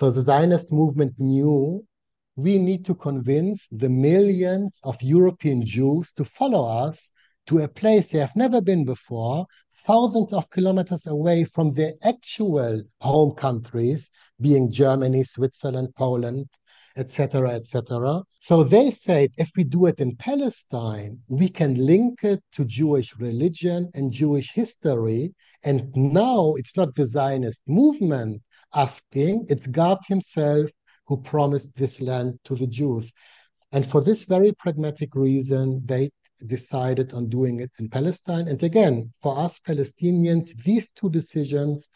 So 0.00 0.10
the 0.10 0.22
Zionist 0.22 0.72
movement 0.72 1.12
knew 1.18 1.84
we 2.42 2.58
need 2.58 2.84
to 2.86 2.94
convince 2.94 3.68
the 3.70 3.88
millions 3.88 4.80
of 4.82 4.96
European 5.02 5.64
Jews 5.64 6.10
to 6.16 6.24
follow 6.24 6.64
us 6.64 7.12
to 7.48 7.58
a 7.58 7.68
place 7.68 8.08
they 8.08 8.18
have 8.18 8.34
never 8.34 8.60
been 8.60 8.84
before, 8.84 9.46
thousands 9.86 10.32
of 10.32 10.48
kilometers 10.50 11.06
away 11.06 11.44
from 11.44 11.72
their 11.72 11.92
actual 12.02 12.82
home 13.00 13.34
countries, 13.34 14.10
being 14.40 14.70
Germany, 14.70 15.24
Switzerland, 15.24 15.88
Poland, 15.96 16.46
etc., 16.96 17.50
etc. 17.50 18.22
So 18.40 18.64
they 18.64 18.90
said 18.90 19.30
if 19.36 19.50
we 19.56 19.64
do 19.64 19.86
it 19.86 20.00
in 20.00 20.16
Palestine, 20.16 21.18
we 21.28 21.48
can 21.48 21.74
link 21.74 22.24
it 22.24 22.42
to 22.52 22.64
Jewish 22.64 23.16
religion 23.18 23.90
and 23.94 24.12
Jewish 24.12 24.52
history. 24.52 25.34
And 25.62 25.94
now 25.94 26.54
it's 26.56 26.76
not 26.76 26.94
the 26.94 27.06
Zionist 27.06 27.62
movement 27.66 28.42
asking, 28.74 29.46
it's 29.48 29.66
God 29.66 29.98
Himself 30.08 30.70
who 31.10 31.16
promised 31.16 31.68
this 31.74 32.00
land 32.00 32.38
to 32.44 32.54
the 32.54 32.68
Jews. 32.68 33.12
And 33.72 33.84
for 33.90 34.00
this 34.00 34.22
very 34.22 34.52
pragmatic 34.52 35.16
reason, 35.16 35.82
they 35.84 36.12
decided 36.46 37.12
on 37.12 37.28
doing 37.28 37.58
it 37.58 37.72
in 37.80 37.88
Palestine. 37.88 38.46
And 38.46 38.62
again, 38.62 39.12
for 39.20 39.36
us 39.36 39.58
Palestinians, 39.68 40.52
these 40.64 40.88
two 40.92 41.10
decisions 41.10 41.90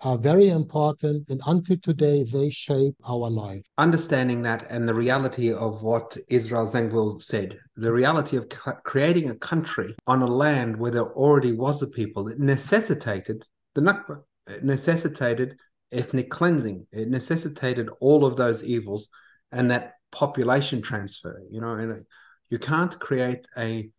are 0.00 0.16
very 0.16 0.48
important. 0.48 1.28
And 1.28 1.42
until 1.46 1.76
today, 1.82 2.24
they 2.32 2.48
shape 2.48 2.94
our 3.06 3.28
life. 3.28 3.64
Understanding 3.76 4.40
that 4.42 4.66
and 4.70 4.88
the 4.88 4.94
reality 4.94 5.52
of 5.52 5.82
what 5.82 6.16
Israel 6.28 6.66
Zangwill 6.66 7.22
said, 7.22 7.58
the 7.76 7.92
reality 7.92 8.38
of 8.38 8.48
creating 8.84 9.28
a 9.28 9.36
country 9.36 9.94
on 10.06 10.22
a 10.22 10.26
land 10.26 10.78
where 10.78 10.90
there 10.90 11.12
already 11.12 11.52
was 11.52 11.82
a 11.82 11.88
people, 11.88 12.28
it 12.28 12.38
necessitated 12.38 13.46
the 13.74 13.82
Nakba. 13.82 14.22
It 14.46 14.64
necessitated 14.64 15.58
ethnic 15.96 16.30
cleansing. 16.30 16.86
It 16.92 17.08
necessitated 17.08 17.88
all 18.00 18.24
of 18.24 18.36
those 18.36 18.62
evils 18.62 19.08
and 19.52 19.70
that 19.70 19.94
population 20.12 20.82
transfer. 20.82 21.42
You 21.50 21.60
know, 21.60 21.72
and 21.72 22.04
you 22.50 22.58
can't 22.58 22.98
create 22.98 23.46
a 23.56 23.90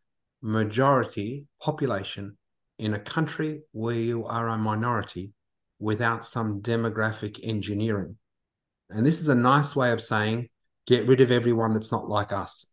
majority 0.41 1.47
population 1.61 2.37
in 2.79 2.93
a 2.93 2.99
country 2.99 3.61
where 3.71 3.95
you 3.95 4.25
are 4.25 4.47
a 4.49 4.57
minority 4.57 5.31
without 5.79 6.25
some 6.25 6.61
demographic 6.61 7.39
engineering. 7.43 8.17
And 8.89 9.05
this 9.05 9.19
is 9.19 9.27
a 9.27 9.35
nice 9.35 9.75
way 9.75 9.91
of 9.91 10.01
saying 10.01 10.49
get 10.85 11.07
rid 11.07 11.21
of 11.21 11.31
everyone 11.31 11.73
that's 11.73 11.91
not 11.91 12.07
like 12.07 12.31
us. 12.31 12.65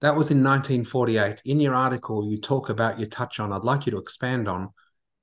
That 0.00 0.16
was 0.16 0.30
in 0.30 0.42
1948. 0.42 1.42
In 1.44 1.60
your 1.60 1.74
article, 1.74 2.30
you 2.30 2.38
talk 2.40 2.68
about, 2.68 2.98
you 2.98 3.06
touch 3.06 3.40
on, 3.40 3.52
I'd 3.52 3.64
like 3.64 3.86
you 3.86 3.92
to 3.92 3.98
expand 3.98 4.48
on 4.48 4.70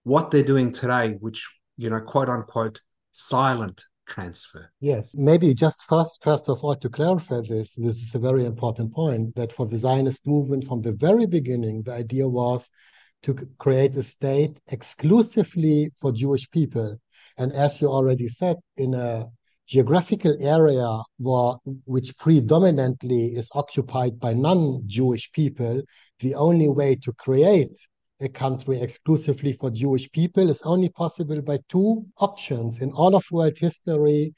what 0.03 0.31
they're 0.31 0.43
doing 0.43 0.71
today, 0.71 1.17
which, 1.19 1.47
you 1.77 1.89
know, 1.89 1.99
quote 1.99 2.29
unquote, 2.29 2.81
silent 3.17 3.83
transfer. 4.07 4.71
Yes, 4.79 5.09
maybe 5.13 5.53
just 5.53 5.83
first, 5.83 6.19
first 6.23 6.47
of 6.49 6.63
all, 6.63 6.75
to 6.75 6.89
clarify 6.89 7.41
this, 7.47 7.73
this 7.75 7.97
is 7.97 8.15
a 8.15 8.19
very 8.19 8.45
important 8.45 8.93
point 8.93 9.35
that 9.35 9.51
for 9.51 9.65
the 9.65 9.77
Zionist 9.77 10.25
movement 10.25 10.65
from 10.67 10.81
the 10.81 10.93
very 10.93 11.25
beginning, 11.25 11.83
the 11.83 11.93
idea 11.93 12.27
was 12.27 12.69
to 13.23 13.33
create 13.57 13.95
a 13.97 14.03
state 14.03 14.61
exclusively 14.67 15.91
for 15.99 16.11
Jewish 16.11 16.49
people. 16.51 16.97
And 17.37 17.51
as 17.53 17.81
you 17.81 17.87
already 17.87 18.29
said, 18.29 18.57
in 18.77 18.93
a 18.93 19.25
geographical 19.67 20.37
area 20.39 21.01
where, 21.17 21.55
which 21.85 22.17
predominantly 22.17 23.35
is 23.35 23.49
occupied 23.53 24.19
by 24.19 24.33
non-Jewish 24.33 25.31
people, 25.33 25.81
the 26.19 26.35
only 26.35 26.69
way 26.69 26.95
to 26.95 27.11
create 27.13 27.77
a 28.19 28.29
country 28.29 28.81
exclusively 28.81 29.53
for 29.53 29.69
Jewish 29.69 30.11
people 30.11 30.49
is 30.49 30.61
only 30.63 30.89
possible 30.89 31.41
by 31.41 31.59
two 31.69 32.05
options. 32.17 32.81
In 32.81 32.91
all 32.91 33.15
of 33.15 33.23
world 33.31 33.57
history, 33.57 34.33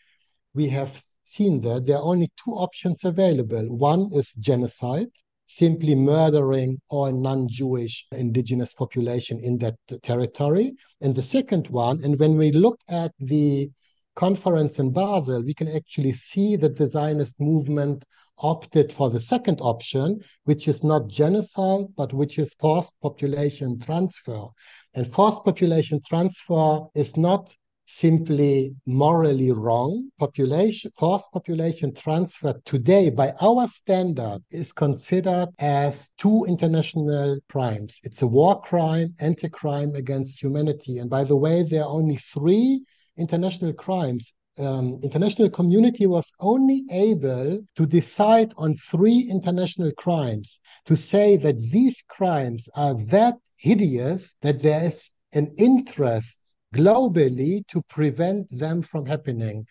we 0.53 0.67
have 0.69 1.03
seen 1.23 1.61
that 1.61 1.85
there 1.85 1.97
are 1.97 2.03
only 2.03 2.29
two 2.43 2.51
options 2.51 3.05
available. 3.05 3.65
One 3.69 4.09
is 4.13 4.33
genocide, 4.39 5.09
simply 5.45 5.95
murdering 5.95 6.79
all 6.89 7.11
non-Jewish 7.11 8.05
indigenous 8.11 8.73
population 8.73 9.39
in 9.39 9.57
that 9.59 9.75
territory. 10.03 10.73
And 11.01 11.15
the 11.15 11.23
second 11.23 11.67
one, 11.69 12.03
and 12.03 12.19
when 12.19 12.35
we 12.35 12.51
look 12.51 12.79
at 12.89 13.13
the 13.19 13.69
conference 14.15 14.79
in 14.79 14.91
Basel, 14.91 15.43
we 15.43 15.53
can 15.53 15.69
actually 15.69 16.13
see 16.13 16.57
that 16.57 16.75
the 16.75 16.87
Zionist 16.87 17.39
movement 17.39 18.03
opted 18.39 18.91
for 18.91 19.09
the 19.09 19.19
second 19.19 19.59
option, 19.61 20.19
which 20.43 20.67
is 20.67 20.83
not 20.83 21.07
genocide, 21.07 21.87
but 21.95 22.13
which 22.13 22.39
is 22.39 22.53
forced 22.59 22.93
population 23.01 23.79
transfer. 23.79 24.45
And 24.93 25.13
forced 25.13 25.43
population 25.43 26.01
transfer 26.07 26.81
is 26.95 27.15
not 27.15 27.53
simply 27.89 28.75
morally 28.85 29.51
wrong. 29.51 30.09
Population, 30.19 30.91
forced 30.97 31.31
population 31.31 31.93
transfer 31.93 32.53
today, 32.65 33.09
by 33.09 33.31
our 33.41 33.67
standard, 33.67 34.41
is 34.51 34.71
considered 34.71 35.49
as 35.57 36.09
two 36.19 36.45
international 36.45 37.39
crimes. 37.49 37.99
It's 38.03 38.21
a 38.21 38.27
war 38.27 38.61
crime 38.61 39.15
and 39.19 39.37
a 39.43 39.49
crime 39.49 39.95
against 39.95 40.41
humanity. 40.41 40.99
And 40.99 41.09
by 41.09 41.23
the 41.23 41.35
way, 41.35 41.63
there 41.63 41.83
are 41.83 41.89
only 41.89 42.17
three 42.17 42.83
international 43.17 43.73
crimes 43.73 44.31
um, 44.59 44.99
international 45.03 45.49
community 45.49 46.05
was 46.05 46.31
only 46.39 46.85
able 46.91 47.59
to 47.75 47.85
decide 47.85 48.53
on 48.57 48.75
three 48.75 49.27
international 49.29 49.91
crimes 49.97 50.59
to 50.85 50.95
say 50.95 51.37
that 51.37 51.59
these 51.59 52.03
crimes 52.09 52.67
are 52.75 52.95
that 53.05 53.35
hideous 53.57 54.35
that 54.41 54.61
there 54.61 54.85
is 54.85 55.09
an 55.33 55.53
interest 55.57 56.37
globally 56.75 57.65
to 57.67 57.81
prevent 57.89 58.47
them 58.57 58.81
from 58.81 59.05
happening. 59.05 59.65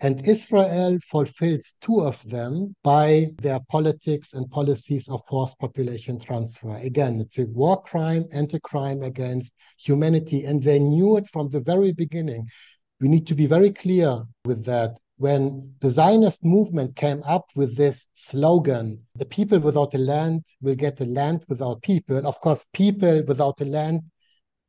And 0.00 0.26
Israel 0.28 0.98
fulfills 1.10 1.74
two 1.80 2.00
of 2.02 2.16
them 2.24 2.76
by 2.84 3.32
their 3.42 3.58
politics 3.68 4.32
and 4.32 4.48
policies 4.48 5.08
of 5.08 5.22
forced 5.28 5.58
population 5.58 6.20
transfer. 6.20 6.76
Again, 6.76 7.20
it's 7.20 7.38
a 7.38 7.46
war 7.46 7.82
crime 7.82 8.24
and 8.32 8.52
a 8.54 8.60
crime 8.60 9.02
against 9.02 9.52
humanity. 9.76 10.44
And 10.44 10.62
they 10.62 10.78
knew 10.78 11.16
it 11.16 11.26
from 11.32 11.50
the 11.50 11.60
very 11.60 11.92
beginning 11.92 12.46
we 13.00 13.08
need 13.08 13.26
to 13.28 13.34
be 13.34 13.46
very 13.46 13.72
clear 13.72 14.24
with 14.44 14.64
that. 14.64 14.98
When 15.16 15.74
the 15.80 15.90
Zionist 15.90 16.44
movement 16.44 16.94
came 16.94 17.22
up 17.24 17.46
with 17.56 17.76
this 17.76 18.06
slogan, 18.14 19.04
the 19.16 19.24
people 19.24 19.58
without 19.58 19.94
a 19.94 19.98
land 19.98 20.44
will 20.60 20.76
get 20.76 21.00
a 21.00 21.04
land 21.04 21.44
without 21.48 21.82
people. 21.82 22.24
Of 22.26 22.40
course, 22.40 22.64
people 22.72 23.24
without 23.26 23.60
a 23.60 23.64
land 23.64 24.02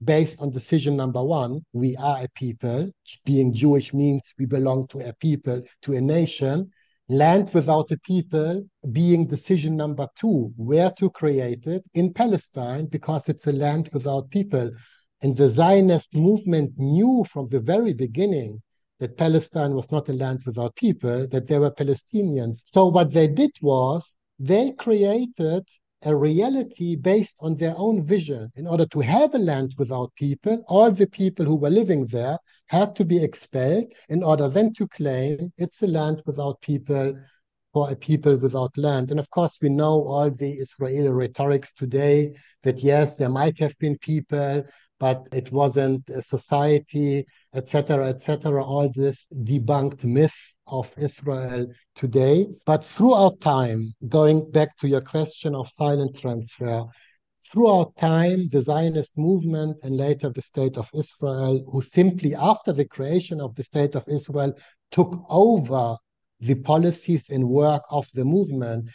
based 0.03 0.39
on 0.39 0.49
decision 0.49 0.95
number 0.95 1.23
one, 1.23 1.65
we 1.73 1.95
are 1.97 2.23
a 2.23 2.27
people. 2.35 2.89
Being 3.25 3.53
Jewish 3.53 3.93
means 3.93 4.33
we 4.39 4.45
belong 4.45 4.87
to 4.87 4.99
a 4.99 5.13
people, 5.13 5.61
to 5.83 5.93
a 5.93 6.01
nation. 6.01 6.71
Land 7.09 7.51
without 7.53 7.91
a 7.91 7.97
people 7.99 8.63
being 8.91 9.27
decision 9.27 9.75
number 9.75 10.07
two, 10.19 10.53
where 10.55 10.91
to 10.99 11.09
create 11.09 11.65
it 11.65 11.83
in 11.93 12.13
Palestine, 12.13 12.85
because 12.85 13.27
it's 13.27 13.47
a 13.47 13.51
land 13.51 13.89
without 13.93 14.29
people. 14.29 14.71
And 15.21 15.36
the 15.36 15.49
Zionist 15.49 16.15
movement 16.15 16.77
knew 16.77 17.25
from 17.32 17.49
the 17.49 17.60
very 17.60 17.93
beginning 17.93 18.62
that 18.99 19.17
Palestine 19.17 19.75
was 19.75 19.91
not 19.91 20.10
a 20.10 20.13
land 20.13 20.41
without 20.45 20.75
people, 20.75 21.27
that 21.27 21.47
there 21.47 21.62
were 21.62 21.71
Palestinians. 21.71 22.62
So 22.65 22.88
what 22.88 23.12
they 23.12 23.27
did 23.27 23.51
was 23.62 24.17
they 24.39 24.71
created 24.71 25.65
a 26.03 26.15
reality 26.15 26.95
based 26.95 27.36
on 27.41 27.55
their 27.55 27.75
own 27.77 28.05
vision. 28.05 28.49
In 28.55 28.67
order 28.67 28.86
to 28.88 28.99
have 29.01 29.36
a 29.36 29.38
land 29.38 29.75
without 29.77 30.13
people, 30.15 30.63
all 30.67 30.91
the 30.91 31.08
people 31.08 31.45
who 31.45 31.55
were 31.55 31.69
living 31.69 32.05
there 32.08 32.38
had 32.67 32.95
to 32.95 33.03
be 33.03 33.21
expelled 33.21 33.91
in 34.08 34.23
order 34.23 34.47
then 34.47 34.73
to 34.75 34.88
claim 34.88 35.51
it's 35.58 35.82
a 35.82 35.88
land 35.88 36.21
without 36.25 36.62
people 36.62 37.15
for 37.73 37.91
a 37.91 37.95
people 37.95 38.38
without 38.38 38.77
land. 38.77 39.12
And 39.12 39.19
of 39.19 39.29
course, 39.29 39.58
we 39.62 39.69
know 39.69 40.03
all 40.08 40.32
the 40.32 40.53
Israeli 40.53 41.10
rhetorics 41.10 41.71
today 41.73 42.34
that 42.63 42.79
yes, 42.79 43.17
there 43.17 43.29
might 43.29 43.60
have 43.60 43.77
been 43.79 43.97
people, 43.99 44.63
but 44.99 45.27
it 45.31 45.51
wasn't 45.51 46.07
a 46.09 46.21
society, 46.21 47.25
etc., 47.53 48.07
etc. 48.09 48.63
all 48.63 48.91
this 48.95 49.27
debunked 49.43 50.03
myth 50.03 50.55
of 50.67 50.91
Israel 50.97 51.67
today. 51.95 52.47
But 52.65 52.83
throughout 52.83 53.39
time, 53.41 53.93
going 54.07 54.51
back 54.51 54.77
to 54.79 54.88
your 54.88 55.01
question 55.01 55.55
of 55.55 55.69
silent 55.69 56.17
transfer, 56.19 56.85
throughout 57.51 57.95
time, 57.97 58.47
the 58.51 58.62
Zionist 58.62 59.17
movement 59.17 59.77
and 59.83 59.97
later 59.97 60.29
the 60.29 60.41
State 60.41 60.77
of 60.77 60.89
Israel, 60.93 61.65
who 61.71 61.81
simply 61.81 62.35
after 62.35 62.73
the 62.73 62.85
creation 62.85 63.41
of 63.41 63.55
the 63.55 63.63
State 63.63 63.95
of 63.95 64.03
Israel 64.07 64.53
took 64.91 65.15
over 65.29 65.97
the 66.41 66.55
policies 66.55 67.29
and 67.29 67.49
work 67.49 67.83
of 67.89 68.07
the 68.13 68.25
movement, 68.25 68.89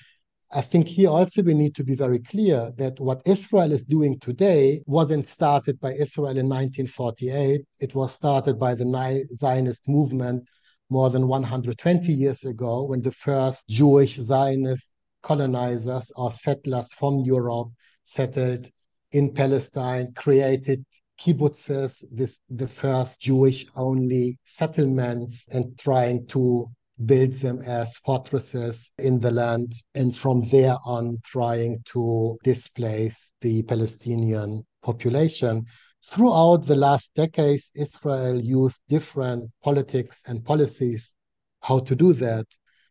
I 0.57 0.63
think 0.63 0.87
here 0.87 1.09
also 1.09 1.43
we 1.43 1.53
need 1.53 1.75
to 1.75 1.83
be 1.83 1.97
very 1.97 2.21
clear 2.21 2.73
that 2.77 3.01
what 3.01 3.23
Israel 3.25 3.73
is 3.73 3.83
doing 3.83 4.21
today 4.21 4.85
wasn't 4.87 5.27
started 5.27 5.81
by 5.81 5.95
Israel 5.95 6.39
in 6.39 6.49
1948. 6.49 7.67
It 7.81 7.95
was 7.97 8.13
started 8.13 8.57
by 8.57 8.77
the 8.77 9.27
Zionist 9.35 9.89
movement 9.89 10.45
more 10.91 11.11
than 11.11 11.27
120 11.27 12.13
years 12.13 12.45
ago 12.45 12.85
when 12.85 13.03
the 13.03 13.11
first 13.11 13.67
Jewish 13.69 14.17
Zionist 14.17 14.91
colonizers 15.25 16.13
or 16.15 16.31
settlers 16.31 16.93
from 16.93 17.19
Europe 17.25 17.71
settled 18.05 18.71
in 19.11 19.35
Palestine, 19.35 20.13
created 20.15 20.85
kibbutzes, 21.21 22.05
this, 22.13 22.39
the 22.49 22.69
first 22.69 23.19
Jewish 23.19 23.67
only 23.75 24.39
settlements, 24.45 25.49
and 25.51 25.77
trying 25.81 26.29
to 26.29 26.71
build 27.07 27.33
them 27.41 27.61
as 27.63 27.97
fortresses 27.99 28.91
in 28.99 29.21
the 29.21 29.31
land, 29.31 29.75
and 29.95 30.17
from 30.17 30.49
there 30.49 30.77
on 30.85 31.19
trying 31.25 31.83
to 31.93 32.39
displace 32.45 33.31
the 33.41 33.63
Palestinian 33.65 34.65
population. 34.83 35.65
Throughout 36.13 36.67
the 36.67 36.77
last 36.77 37.11
decades, 37.15 37.71
Israel 37.75 38.41
used 38.41 38.81
different 38.89 39.51
politics 39.63 40.23
and 40.27 40.45
policies 40.45 41.15
how 41.61 41.81
to 41.81 41.95
do 41.97 42.13
that, 42.13 42.47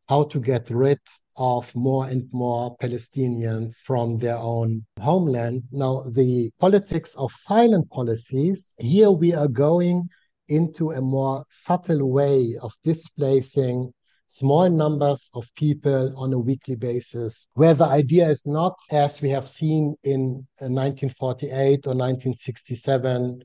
how 0.07 0.23
to 0.23 0.39
get 0.39 0.69
rid 0.69 0.99
of 1.37 1.73
more 1.75 2.07
and 2.07 2.27
more 2.31 2.75
Palestinians 2.77 3.75
from 3.85 4.17
their 4.17 4.37
own 4.37 4.85
homeland. 4.99 5.63
Now, 5.71 6.03
the 6.09 6.51
politics 6.59 7.15
of 7.15 7.31
silent 7.33 7.89
policies, 7.91 8.75
here 8.79 9.11
we 9.11 9.33
are 9.33 9.47
going 9.47 10.09
into 10.47 10.91
a 10.91 11.01
more 11.01 11.45
subtle 11.49 12.11
way 12.11 12.55
of 12.61 12.73
displacing 12.83 13.93
small 14.27 14.69
numbers 14.69 15.29
of 15.35 15.47
people 15.55 16.11
on 16.17 16.33
a 16.33 16.39
weekly 16.39 16.75
basis, 16.75 17.47
where 17.53 17.75
the 17.75 17.85
idea 17.85 18.29
is 18.29 18.43
not, 18.45 18.75
as 18.89 19.21
we 19.21 19.29
have 19.29 19.47
seen 19.47 19.95
in 20.03 20.45
uh, 20.59 20.65
1948 20.65 21.51
or 21.85 21.93
1967, 21.93 23.43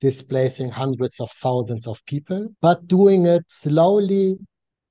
displacing 0.00 0.70
hundreds 0.70 1.20
of 1.20 1.30
thousands 1.42 1.86
of 1.86 2.04
people, 2.06 2.48
but 2.60 2.86
doing 2.88 3.26
it 3.26 3.44
slowly 3.46 4.36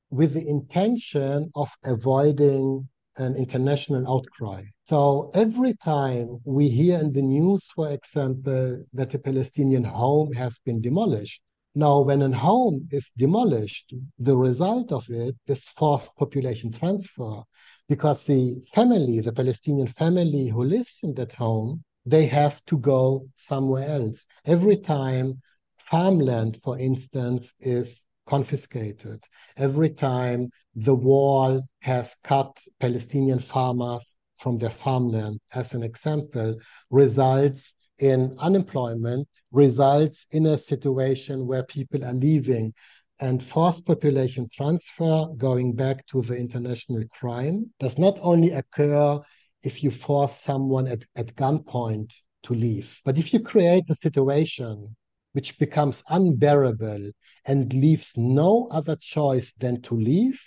with 0.09 0.33
the 0.33 0.47
intention 0.47 1.51
of 1.55 1.69
avoiding 1.83 2.87
an 3.17 3.35
international 3.35 4.07
outcry. 4.07 4.63
So 4.83 5.31
every 5.33 5.75
time 5.83 6.39
we 6.45 6.69
hear 6.69 6.99
in 6.99 7.13
the 7.13 7.21
news, 7.21 7.65
for 7.75 7.91
example, 7.91 8.83
that 8.93 9.13
a 9.13 9.19
Palestinian 9.19 9.83
home 9.83 10.33
has 10.33 10.57
been 10.65 10.81
demolished, 10.81 11.41
now 11.75 12.01
when 12.01 12.23
a 12.23 12.35
home 12.35 12.87
is 12.91 13.11
demolished, 13.17 13.93
the 14.17 14.35
result 14.35 14.91
of 14.91 15.05
it 15.09 15.35
is 15.45 15.63
forced 15.77 16.15
population 16.15 16.71
transfer 16.71 17.43
because 17.87 18.23
the 18.25 18.59
family, 18.73 19.19
the 19.19 19.31
Palestinian 19.31 19.87
family 19.87 20.47
who 20.47 20.63
lives 20.63 20.97
in 21.03 21.13
that 21.13 21.33
home, 21.33 21.83
they 22.05 22.25
have 22.25 22.65
to 22.65 22.77
go 22.79 23.27
somewhere 23.35 23.87
else. 23.87 24.25
Every 24.45 24.77
time 24.77 25.39
farmland, 25.77 26.59
for 26.63 26.79
instance, 26.79 27.53
is 27.59 28.06
confiscated. 28.27 29.23
Every 29.57 29.89
time 29.89 30.49
the 30.75 30.95
wall 30.95 31.61
has 31.79 32.15
cut 32.23 32.55
Palestinian 32.79 33.39
farmers 33.39 34.15
from 34.39 34.57
their 34.57 34.69
farmland, 34.69 35.39
as 35.53 35.73
an 35.73 35.83
example, 35.83 36.55
results 36.91 37.73
in 37.99 38.35
unemployment, 38.37 39.27
results 39.51 40.27
in 40.31 40.45
a 40.45 40.57
situation 40.57 41.47
where 41.47 41.63
people 41.63 42.03
are 42.05 42.13
leaving. 42.13 42.73
And 43.19 43.43
forced 43.43 43.83
population 43.85 44.47
transfer, 44.53 45.25
going 45.37 45.73
back 45.73 46.05
to 46.07 46.21
the 46.21 46.35
international 46.35 47.03
crime, 47.11 47.71
does 47.79 47.97
not 47.97 48.19
only 48.21 48.51
occur 48.51 49.19
if 49.63 49.83
you 49.83 49.89
force 49.89 50.35
someone 50.39 50.87
at, 50.87 51.03
at 51.15 51.35
gunpoint 51.35 52.13
to 52.43 52.53
leave, 52.53 53.01
but 53.03 53.17
if 53.17 53.33
you 53.33 53.39
create 53.39 53.89
a 53.89 53.95
situation 53.95 54.95
which 55.37 55.59
becomes 55.59 56.01
unbearable 56.09 57.11
and 57.45 57.71
leaves 57.71 58.11
no 58.17 58.67
other 58.71 58.95
choice 58.95 59.53
than 59.59 59.79
to 59.83 59.93
leave, 59.93 60.41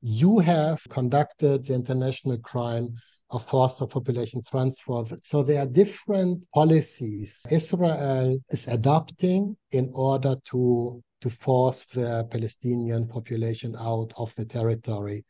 you 0.00 0.38
have 0.38 0.80
conducted 0.88 1.66
the 1.66 1.74
international 1.74 2.38
crime 2.38 2.88
of 3.28 3.46
forced 3.48 3.86
population 3.90 4.40
transfer. 4.50 5.04
So 5.20 5.42
there 5.42 5.60
are 5.60 5.66
different 5.66 6.46
policies 6.54 7.44
Israel 7.50 8.38
is 8.48 8.66
adopting 8.66 9.58
in 9.72 9.90
order 9.92 10.36
to, 10.52 11.02
to 11.20 11.28
force 11.28 11.84
the 11.92 12.26
Palestinian 12.30 13.08
population 13.08 13.76
out 13.78 14.10
of 14.16 14.34
the 14.36 14.46
territory, 14.46 15.22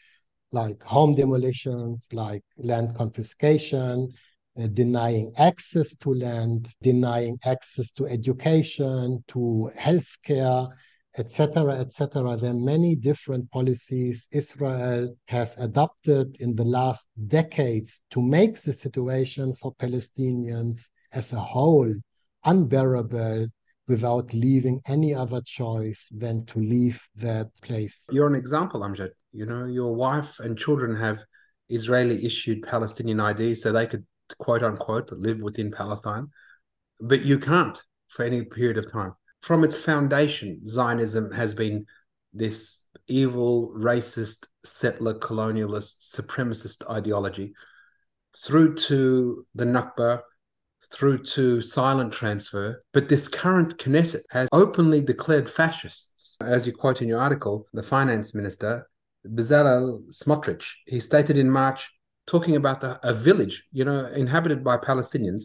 like 0.52 0.80
home 0.84 1.16
demolitions, 1.16 2.06
like 2.12 2.44
land 2.58 2.94
confiscation, 2.94 4.12
Uh, 4.60 4.66
denying 4.66 5.32
access 5.38 5.96
to 5.96 6.12
land, 6.12 6.68
denying 6.82 7.38
access 7.44 7.90
to 7.92 8.06
education, 8.06 9.22
to 9.28 9.70
healthcare, 9.78 10.68
etc., 11.16 11.78
etc. 11.78 12.36
There 12.36 12.50
are 12.50 12.54
many 12.54 12.94
different 12.94 13.50
policies 13.50 14.28
Israel 14.32 15.16
has 15.28 15.54
adopted 15.58 16.36
in 16.40 16.54
the 16.54 16.64
last 16.64 17.06
decades 17.28 18.02
to 18.10 18.20
make 18.20 18.60
the 18.60 18.72
situation 18.72 19.54
for 19.54 19.74
Palestinians 19.76 20.88
as 21.12 21.32
a 21.32 21.40
whole 21.40 21.92
unbearable 22.44 23.46
without 23.88 24.32
leaving 24.34 24.80
any 24.86 25.14
other 25.14 25.40
choice 25.44 26.06
than 26.10 26.44
to 26.46 26.58
leave 26.58 27.00
that 27.16 27.48
place. 27.62 28.04
You're 28.10 28.28
an 28.28 28.36
example, 28.36 28.80
Amjad. 28.80 29.10
You 29.32 29.46
know, 29.46 29.64
your 29.66 29.94
wife 29.94 30.38
and 30.40 30.56
children 30.56 30.94
have 30.96 31.18
Israeli 31.68 32.24
issued 32.24 32.62
Palestinian 32.62 33.20
IDs 33.20 33.62
so 33.62 33.72
they 33.72 33.86
could 33.86 34.04
quote 34.38 34.62
unquote 34.62 35.10
live 35.12 35.40
within 35.40 35.70
Palestine, 35.70 36.28
but 37.00 37.22
you 37.22 37.38
can't 37.38 37.82
for 38.08 38.24
any 38.24 38.44
period 38.44 38.78
of 38.78 38.90
time. 38.90 39.14
From 39.40 39.64
its 39.64 39.76
foundation, 39.76 40.64
Zionism 40.66 41.32
has 41.32 41.54
been 41.54 41.86
this 42.32 42.82
evil, 43.06 43.72
racist, 43.76 44.46
settler, 44.64 45.14
colonialist, 45.14 46.00
supremacist 46.14 46.88
ideology 46.90 47.54
through 48.36 48.74
to 48.74 49.46
the 49.54 49.64
Nakba, 49.64 50.20
through 50.92 51.18
to 51.18 51.60
silent 51.60 52.12
transfer. 52.12 52.82
But 52.92 53.08
this 53.08 53.28
current 53.28 53.76
Knesset 53.78 54.22
has 54.30 54.48
openly 54.52 55.00
declared 55.02 55.48
fascists. 55.48 56.36
As 56.40 56.66
you 56.66 56.72
quote 56.72 57.02
in 57.02 57.08
your 57.08 57.20
article, 57.20 57.66
the 57.72 57.82
finance 57.82 58.34
minister, 58.34 58.88
Bezalel 59.26 60.02
Smotrich, 60.10 60.64
he 60.86 61.00
stated 61.00 61.36
in 61.36 61.50
March 61.50 61.90
talking 62.30 62.54
about 62.54 62.80
the, 62.80 63.00
a 63.02 63.12
village, 63.12 63.64
you 63.72 63.84
know, 63.84 64.06
inhabited 64.06 64.62
by 64.62 64.76
Palestinians. 64.76 65.44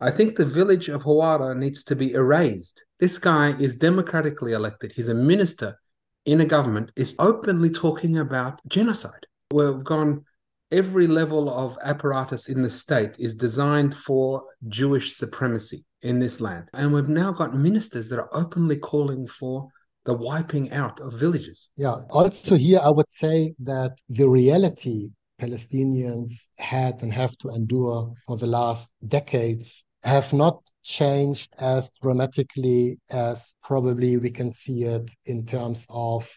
I 0.00 0.10
think 0.10 0.36
the 0.36 0.44
village 0.44 0.88
of 0.90 1.02
Hawara 1.02 1.56
needs 1.56 1.82
to 1.84 1.96
be 1.96 2.12
erased. 2.12 2.84
This 2.98 3.18
guy 3.18 3.54
is 3.58 3.76
democratically 3.76 4.52
elected. 4.52 4.92
He's 4.92 5.08
a 5.08 5.14
minister 5.14 5.78
in 6.26 6.42
a 6.42 6.44
government, 6.44 6.92
is 6.96 7.16
openly 7.18 7.70
talking 7.70 8.18
about 8.18 8.60
genocide. 8.68 9.24
We've 9.50 9.82
gone 9.82 10.24
every 10.70 11.06
level 11.06 11.48
of 11.50 11.78
apparatus 11.82 12.48
in 12.48 12.60
the 12.62 12.70
state 12.70 13.16
is 13.18 13.34
designed 13.34 13.94
for 13.94 14.44
Jewish 14.68 15.14
supremacy 15.14 15.84
in 16.02 16.18
this 16.18 16.40
land. 16.40 16.68
And 16.74 16.92
we've 16.92 17.08
now 17.08 17.32
got 17.32 17.54
ministers 17.54 18.08
that 18.10 18.18
are 18.18 18.28
openly 18.32 18.76
calling 18.76 19.26
for 19.26 19.68
the 20.04 20.14
wiping 20.14 20.70
out 20.72 21.00
of 21.00 21.14
villages. 21.14 21.70
Yeah. 21.76 21.96
Also, 22.10 22.56
here, 22.56 22.80
I 22.82 22.90
would 22.90 23.10
say 23.10 23.54
that 23.60 23.98
the 24.08 24.28
reality 24.28 25.10
Palestinians 25.40 26.32
had 26.58 27.02
and 27.02 27.12
have 27.12 27.36
to 27.38 27.48
endure 27.48 28.12
for 28.26 28.36
the 28.36 28.46
last 28.46 28.88
decades 29.08 29.84
have 30.02 30.32
not 30.32 30.62
changed 30.82 31.52
as 31.58 31.90
dramatically 32.02 32.98
as 33.10 33.54
probably 33.62 34.16
we 34.16 34.30
can 34.30 34.52
see 34.54 34.84
it 34.84 35.10
in 35.26 35.46
terms 35.46 35.86
of 35.88 36.28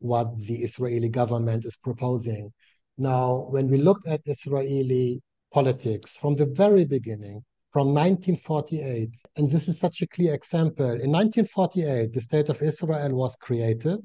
what 0.00 0.36
the 0.38 0.62
Israeli 0.62 1.08
government 1.08 1.64
is 1.64 1.76
proposing. 1.76 2.52
Now, 2.96 3.46
when 3.50 3.68
we 3.68 3.78
look 3.78 4.00
at 4.06 4.20
Israeli 4.24 5.20
politics 5.52 6.16
from 6.16 6.36
the 6.36 6.46
very 6.46 6.84
beginning, 6.84 7.44
from 7.72 7.88
1948, 7.88 9.10
and 9.36 9.50
this 9.50 9.68
is 9.68 9.78
such 9.78 10.00
a 10.02 10.06
clear 10.06 10.34
example. 10.34 10.86
In 10.86 11.12
1948, 11.12 12.12
the 12.12 12.20
State 12.20 12.48
of 12.48 12.62
Israel 12.62 13.14
was 13.14 13.36
created. 13.36 14.00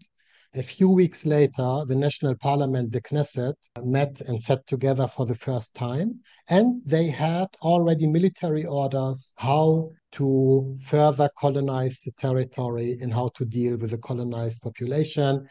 A 0.56 0.62
few 0.62 0.88
weeks 0.88 1.26
later, 1.26 1.84
the 1.88 1.96
national 1.96 2.36
parliament, 2.36 2.92
the 2.92 3.02
Knesset, 3.02 3.56
met 3.84 4.22
and 4.22 4.42
sat 4.42 4.66
together 4.68 5.08
for 5.08 5.26
the 5.26 5.36
first 5.36 5.74
time. 5.74 6.20
And 6.48 6.80
they 6.86 7.08
had 7.08 7.48
already 7.63 8.06
military 8.06 8.63
orders 8.63 9.34
how 9.38 9.92
to 10.12 10.78
further 10.86 11.28
colonize 11.39 12.00
the 12.02 12.12
territory 12.20 13.00
and 13.02 13.12
how 13.12 13.32
to 13.36 13.46
deal 13.46 13.78
with 13.78 13.89
the 13.89 13.98
colonized 13.98 14.62
population. 14.62 15.48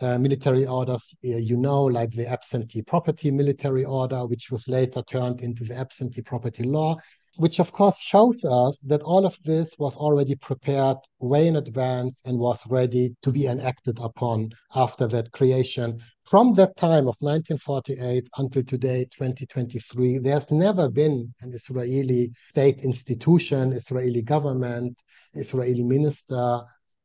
Uh, 0.00 0.16
military 0.18 0.64
orders, 0.64 1.16
uh, 1.24 1.36
you 1.36 1.56
know, 1.56 1.82
like 1.82 2.12
the 2.12 2.28
absentee 2.28 2.82
property 2.82 3.32
military 3.32 3.84
order, 3.84 4.24
which 4.24 4.52
was 4.52 4.68
later 4.68 5.02
turned 5.02 5.40
into 5.40 5.64
the 5.64 5.74
absentee 5.74 6.22
property 6.22 6.62
law 6.62 6.96
which 7.38 7.60
of 7.60 7.70
course 7.70 7.96
shows 7.98 8.44
us 8.44 8.80
that 8.80 9.02
all 9.02 9.24
of 9.24 9.36
this 9.44 9.72
was 9.78 9.94
already 9.94 10.34
prepared 10.34 10.96
way 11.20 11.46
in 11.46 11.54
advance 11.54 12.20
and 12.24 12.36
was 12.36 12.60
ready 12.66 13.14
to 13.22 13.30
be 13.30 13.46
enacted 13.46 13.96
upon 14.00 14.50
after 14.74 15.06
that 15.06 15.30
creation. 15.30 16.00
From 16.24 16.52
that 16.54 16.76
time 16.76 17.06
of 17.06 17.14
1948 17.20 18.28
until 18.38 18.64
today, 18.64 19.04
2023, 19.16 20.18
there's 20.18 20.50
never 20.50 20.88
been 20.88 21.32
an 21.40 21.52
Israeli 21.54 22.32
state 22.50 22.80
institution, 22.80 23.72
Israeli 23.72 24.22
government, 24.22 24.98
Israeli 25.34 25.84
minister 25.84 26.62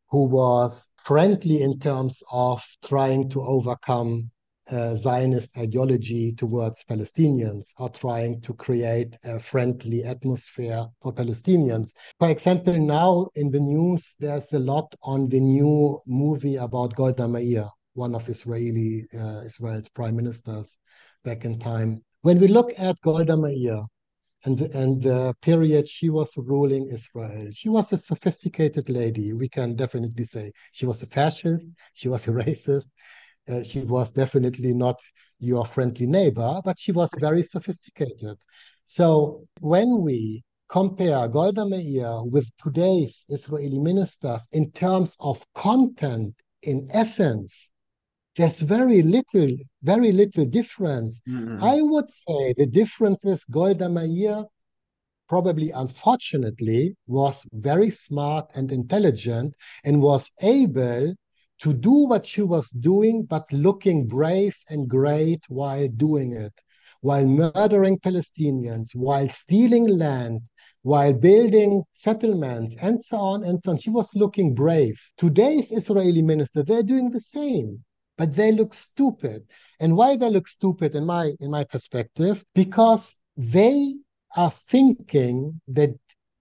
who 0.10 0.24
was 0.26 0.89
friendly 1.04 1.62
in 1.62 1.80
terms 1.80 2.24
of 2.32 2.63
trying 2.84 3.30
to 3.30 3.41
overcome 3.43 4.32
uh, 4.71 4.95
Zionist 4.95 5.49
ideology 5.58 6.34
towards 6.34 6.84
Palestinians 6.89 7.67
or 7.78 7.89
trying 7.89 8.41
to 8.41 8.54
create 8.54 9.15
a 9.23 9.39
friendly 9.39 10.04
atmosphere 10.04 10.86
for 11.02 11.13
Palestinians. 11.13 11.91
For 12.19 12.30
example, 12.30 12.73
now 12.73 13.28
in 13.36 13.52
the 13.52 13.60
news, 13.60 14.15
there's 14.19 14.54
a 14.54 14.60
lot 14.60 14.93
on 15.04 15.30
the 15.30 15.39
new 15.39 15.99
movie 16.08 16.56
about 16.56 16.95
Golda 16.95 17.28
Meir. 17.28 17.67
one 17.93 18.15
of 18.15 18.28
Israeli 18.28 19.06
uh, 19.13 19.41
Israel's 19.45 19.89
prime 19.89 20.15
ministers 20.15 20.78
back 21.23 21.45
in 21.45 21.60
time. 21.60 22.04
When 22.21 22.39
we 22.39 22.47
look 22.47 22.71
at 22.78 22.99
Golda 23.02 23.38
Meir 23.38 23.84
and 24.45 24.62
and 24.62 25.02
the 25.02 25.34
period 25.41 25.88
she 25.88 26.10
was 26.10 26.32
ruling 26.38 26.88
Israel, 26.88 27.49
she 27.52 27.69
was 27.69 27.93
a 27.93 27.97
sophisticated 27.97 28.89
lady. 28.89 29.34
We 29.34 29.49
can 29.49 29.76
definitely 29.76 30.26
say 30.26 30.52
she 30.71 30.86
was 30.86 31.04
a 31.04 31.08
fascist, 31.08 31.67
she 31.93 32.08
was 32.10 32.28
a 32.28 32.32
racist, 32.32 32.89
uh, 33.49 33.63
she 33.63 33.82
was 33.82 34.12
definitely 34.12 34.73
not 34.73 34.99
your 35.39 35.65
friendly 35.65 36.08
neighbor, 36.08 36.62
but 36.63 36.79
she 36.79 36.91
was 36.91 37.10
very 37.19 37.43
sophisticated. 37.43 38.38
So 38.86 39.45
when 39.60 40.01
we 40.01 40.43
compare 40.69 41.27
Golda 41.27 41.65
Meir 41.65 42.23
with 42.23 42.49
today's 42.63 43.25
Israeli 43.29 43.79
ministers 43.79 44.41
in 44.51 44.71
terms 44.71 45.15
of 45.19 45.43
content, 45.56 46.36
in 46.63 46.88
essence, 46.91 47.71
there's 48.36 48.60
very 48.62 49.01
little, 49.03 49.56
very 49.84 50.12
little 50.12 50.45
difference. 50.45 51.21
Mm-hmm. 51.27 51.63
I 51.63 51.82
would 51.82 52.10
say 52.10 52.53
the 52.58 52.65
difference 52.65 53.23
is 53.25 53.43
Golda 53.45 53.89
Meir 53.89 54.45
probably 55.29 55.71
unfortunately 55.71 56.95
was 57.08 57.45
very 57.53 57.89
smart 57.89 58.47
and 58.56 58.71
intelligent 58.71 59.53
and 59.84 60.01
was 60.01 60.29
able 60.41 61.13
to 61.63 61.73
do 61.73 61.91
what 61.91 62.26
she 62.26 62.41
was 62.41 62.69
doing, 62.71 63.23
but 63.23 63.45
looking 63.54 64.06
brave 64.06 64.56
and 64.69 64.89
great 64.89 65.41
while 65.47 65.88
doing 65.88 66.34
it, 66.34 66.54
while 66.99 67.26
murdering 67.26 67.97
Palestinians, 67.99 68.89
while 68.93 69.30
stealing 69.30 69.88
land, 69.88 70.41
while 70.82 71.13
building 71.13 71.82
settlements, 71.93 72.76
and 72.82 73.02
so 73.02 73.17
on 73.17 73.45
and 73.45 73.63
so 73.63 73.71
on. 73.71 73.78
She 73.78 73.89
was 73.89 74.13
looking 74.13 74.54
brave. 74.54 74.99
Today's 75.17 75.71
Israeli 75.71 76.21
minister, 76.21 76.63
they're 76.63 76.84
doing 76.84 77.10
the 77.12 77.21
same, 77.21 77.82
but 78.17 78.34
they 78.34 78.52
look 78.52 78.73
stupid. 78.73 79.43
And 79.80 79.95
why 79.95 80.17
they 80.17 80.30
look 80.30 80.49
stupid, 80.49 80.95
in 80.95 81.06
my 81.06 81.32
in 81.39 81.49
my 81.49 81.63
perspective, 81.63 82.43
because 82.54 83.15
they 83.38 83.95
are 84.36 84.54
thinking 84.69 85.62
that 85.69 85.95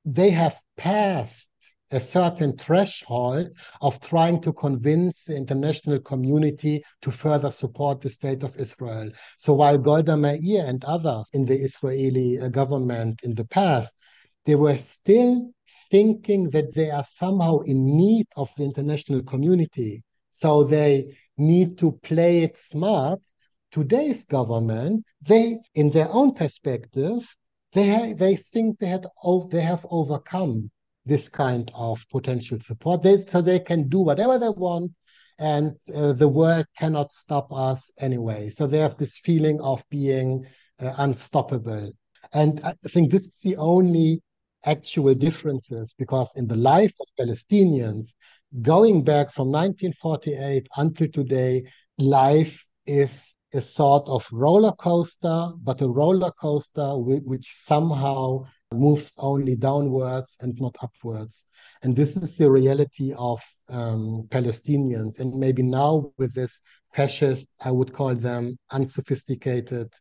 they 0.05 0.31
have 0.31 0.61
passed 0.77 1.47
a 1.93 2.01
certain 2.01 2.57
threshold 2.57 3.49
of 3.81 4.01
trying 4.01 4.41
to 4.41 4.53
convince 4.53 5.25
the 5.25 5.37
international 5.37 6.01
community 6.01 6.83
to 7.03 7.13
further 7.13 7.51
support 7.51 8.01
the 8.01 8.09
state 8.09 8.43
of 8.43 8.57
Israel. 8.57 9.11
So 9.39 9.53
while 9.53 9.79
Golda 9.79 10.17
Meir 10.17 10.65
and 10.67 10.83
others 10.85 11.29
in 11.33 11.45
the 11.45 11.59
Israeli 11.59 12.39
uh, 12.41 12.49
government 12.49 13.21
in 13.23 13.35
the 13.35 13.45
past, 13.45 13.93
they 14.47 14.55
were 14.55 14.79
still 14.79 15.53
thinking 15.91 16.51
that 16.51 16.75
they 16.75 16.91
are 16.91 17.05
somehow 17.05 17.59
in 17.61 17.85
need 17.85 18.27
of 18.37 18.49
the 18.57 18.65
international 18.65 19.23
community. 19.23 20.03
So 20.33 20.65
they 20.65 21.15
need 21.37 21.79
to 21.79 21.93
play 22.03 22.43
it 22.43 22.59
smart. 22.59 23.21
Today's 23.71 24.25
government, 24.25 25.05
they, 25.21 25.59
in 25.75 25.91
their 25.91 26.11
own 26.11 26.35
perspective, 26.35 27.21
they, 27.75 28.15
they 28.17 28.37
think 28.37 28.79
they, 28.79 28.89
had, 28.89 29.07
they 29.51 29.63
have 29.63 29.87
overcome 29.91 30.71
this 31.05 31.29
kind 31.29 31.71
of 31.75 32.05
potential 32.11 32.59
support. 32.61 33.03
They, 33.03 33.25
so 33.27 33.43
they 33.43 33.61
can 33.61 33.89
do 33.89 34.01
whatever 34.01 34.39
they 34.39 34.49
want, 34.49 34.93
and 35.39 35.75
uh, 35.95 36.13
the 36.13 36.29
world 36.29 36.67
cannot 36.79 37.13
stop 37.13 37.53
us 37.53 37.91
anyway. 37.99 38.51
So 38.51 38.67
they 38.67 38.79
have 38.79 38.97
this 38.97 39.19
feeling 39.19 39.61
of 39.61 39.83
being 39.91 40.47
uh, 40.81 40.93
unstoppable. 40.99 41.93
And 42.33 42.61
I 42.65 42.75
think 42.89 43.11
this 43.11 43.25
is 43.25 43.39
the 43.43 43.57
only 43.57 44.23
actual 44.65 45.15
differences 45.15 45.95
because 45.99 46.33
in 46.37 46.47
the 46.47 46.57
life 46.57 46.95
of 47.01 47.09
Palestinians, 47.19 48.15
going 48.61 49.03
back 49.03 49.33
from 49.33 49.49
1948 49.49 50.69
until 50.77 51.09
today, 51.09 51.65
life 51.99 52.65
is 52.87 53.35
a 53.55 53.61
sort 53.61 54.07
of 54.07 54.27
roller 54.33 54.73
coaster, 54.73 55.49
but 55.63 55.81
a 55.81 55.89
roller 55.89 56.31
coaster 56.33 56.97
which 56.97 57.53
somehow 57.65 58.45
moves 58.75 59.13
only 59.19 59.57
downwards 59.57 60.37
and 60.41 60.59
not 60.61 60.77
upwards. 60.83 61.45
And 61.83 61.97
this 61.97 62.17
is 62.17 62.37
the 62.37 62.51
reality 62.51 63.13
of 63.17 63.41
um, 63.69 64.27
Palestinians. 64.31 65.19
And 65.19 65.35
maybe 65.35 65.63
now 65.63 66.13
with 66.19 66.35
this 66.35 66.61
fascist, 66.95 67.47
I 67.61 67.71
would 67.71 67.93
call 67.93 68.15
them 68.15 68.57
unsophisticated 68.71 69.93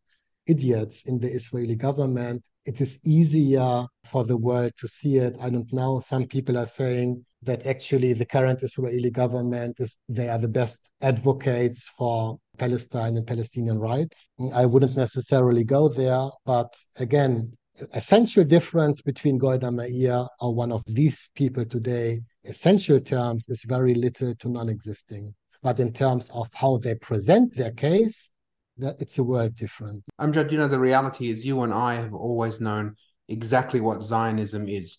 idiots 0.48 1.04
in 1.06 1.20
the 1.20 1.32
Israeli 1.32 1.76
government, 1.76 2.44
it 2.66 2.82
is 2.82 3.00
easier 3.04 3.86
for 4.12 4.24
the 4.24 4.38
world 4.38 4.72
to 4.80 4.88
see 4.88 5.18
it. 5.18 5.36
I 5.40 5.50
don't 5.50 5.72
know. 5.74 6.02
Some 6.08 6.26
people 6.28 6.58
are 6.58 6.68
saying 6.68 7.26
that 7.44 7.66
actually 7.66 8.14
the 8.14 8.26
current 8.26 8.62
Israeli 8.62 9.10
government 9.10 9.76
is 9.80 9.98
they 10.10 10.30
are 10.30 10.38
the 10.38 10.48
best 10.48 10.78
advocates 11.02 11.90
for 11.98 12.38
Palestine 12.58 13.18
and 13.18 13.26
Palestinian 13.26 13.80
rights. 13.80 14.30
I 14.54 14.66
wouldn't 14.66 14.96
necessarily 14.96 15.64
go 15.64 15.90
there, 15.90 16.30
but 16.46 16.72
again, 16.98 17.54
essential 17.94 18.44
difference 18.44 19.02
between 19.02 19.38
Golda 19.38 19.72
Meir 19.72 20.26
or 20.39 20.56
one 20.56 20.72
of 20.72 20.84
these 20.88 21.30
people 21.36 21.65
today, 21.65 22.22
essential 22.46 23.00
terms 23.00 23.48
is 23.50 23.63
very 23.63 23.94
little 23.94 24.34
to 24.36 24.50
non-existing. 24.50 25.34
But 25.63 25.80
in 25.80 25.94
terms 25.94 26.28
of 26.34 26.48
how 26.54 26.78
they 26.78 26.96
present 26.96 27.56
their 27.56 27.72
case, 27.72 28.30
it's 28.78 29.17
a 29.20 29.24
world 29.24 29.56
different. 29.56 30.04
Amjad, 30.20 30.52
you 30.52 30.58
know, 30.58 30.67
the 30.67 30.80
reality 30.80 31.30
is 31.30 31.46
you 31.46 31.62
and 31.62 31.74
I 31.74 31.96
have 31.96 32.13
always 32.13 32.60
known 32.60 32.96
exactly 33.28 33.80
what 33.80 34.04
Zionism 34.04 34.67
is. 34.67 34.98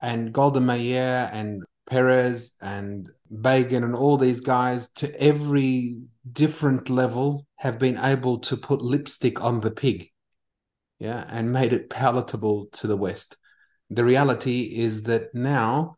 And 0.00 0.32
Golda 0.32 0.60
Meir 0.60 1.30
and 1.32 1.62
Peres 1.88 2.54
and 2.62 3.10
Begin 3.42 3.84
and 3.84 3.94
all 3.94 4.16
these 4.16 4.40
guys 4.40 4.88
to 4.92 5.20
every 5.20 5.98
different 6.32 6.88
level 6.88 7.46
have 7.56 7.78
been 7.78 7.98
able 7.98 8.38
to 8.38 8.56
put 8.56 8.80
lipstick 8.80 9.42
on 9.42 9.60
the 9.60 9.70
pig 9.70 10.10
yeah, 10.98 11.24
and 11.28 11.52
made 11.52 11.72
it 11.72 11.90
palatable 11.90 12.66
to 12.72 12.86
the 12.86 12.96
West. 12.96 13.36
The 13.90 14.04
reality 14.04 14.76
is 14.76 15.04
that 15.04 15.34
now 15.34 15.96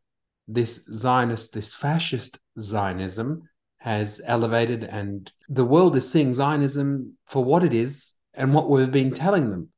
this 0.49 0.85
Zionist, 0.93 1.53
this 1.53 1.73
fascist 1.73 2.39
Zionism 2.61 3.49
has 3.79 4.21
elevated, 4.27 4.85
and 4.85 5.31
the 5.49 5.65
world 5.65 5.97
is 5.97 6.11
seeing 6.11 6.35
Zionism 6.35 7.17
for 7.27 7.45
what 7.45 7.63
it 7.63 7.73
is 7.73 8.13
and 8.35 8.53
what 8.53 8.69
we've 8.69 8.91
been 8.91 9.13
telling 9.13 9.51
them. 9.51 9.69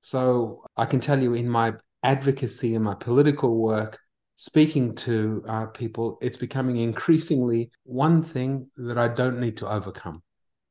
So 0.00 0.64
I 0.76 0.84
can 0.86 1.00
tell 1.00 1.20
you 1.20 1.34
in 1.34 1.48
my 1.48 1.74
advocacy 2.02 2.74
and 2.74 2.84
my 2.84 2.94
political 2.94 3.56
work, 3.56 3.98
speaking 4.36 4.94
to 4.96 5.44
uh, 5.48 5.66
people, 5.66 6.18
it's 6.20 6.36
becoming 6.36 6.78
increasingly 6.78 7.70
one 7.84 8.22
thing 8.22 8.68
that 8.76 8.98
I 8.98 9.08
don't 9.08 9.38
need 9.38 9.58
to 9.58 9.68
overcome 9.68 10.22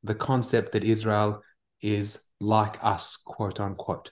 the 0.02 0.14
concept 0.14 0.72
that 0.72 0.84
Israel 0.84 1.42
is 1.80 2.20
like 2.42 2.82
us, 2.82 3.16
quote 3.16 3.60
unquote. 3.60 4.10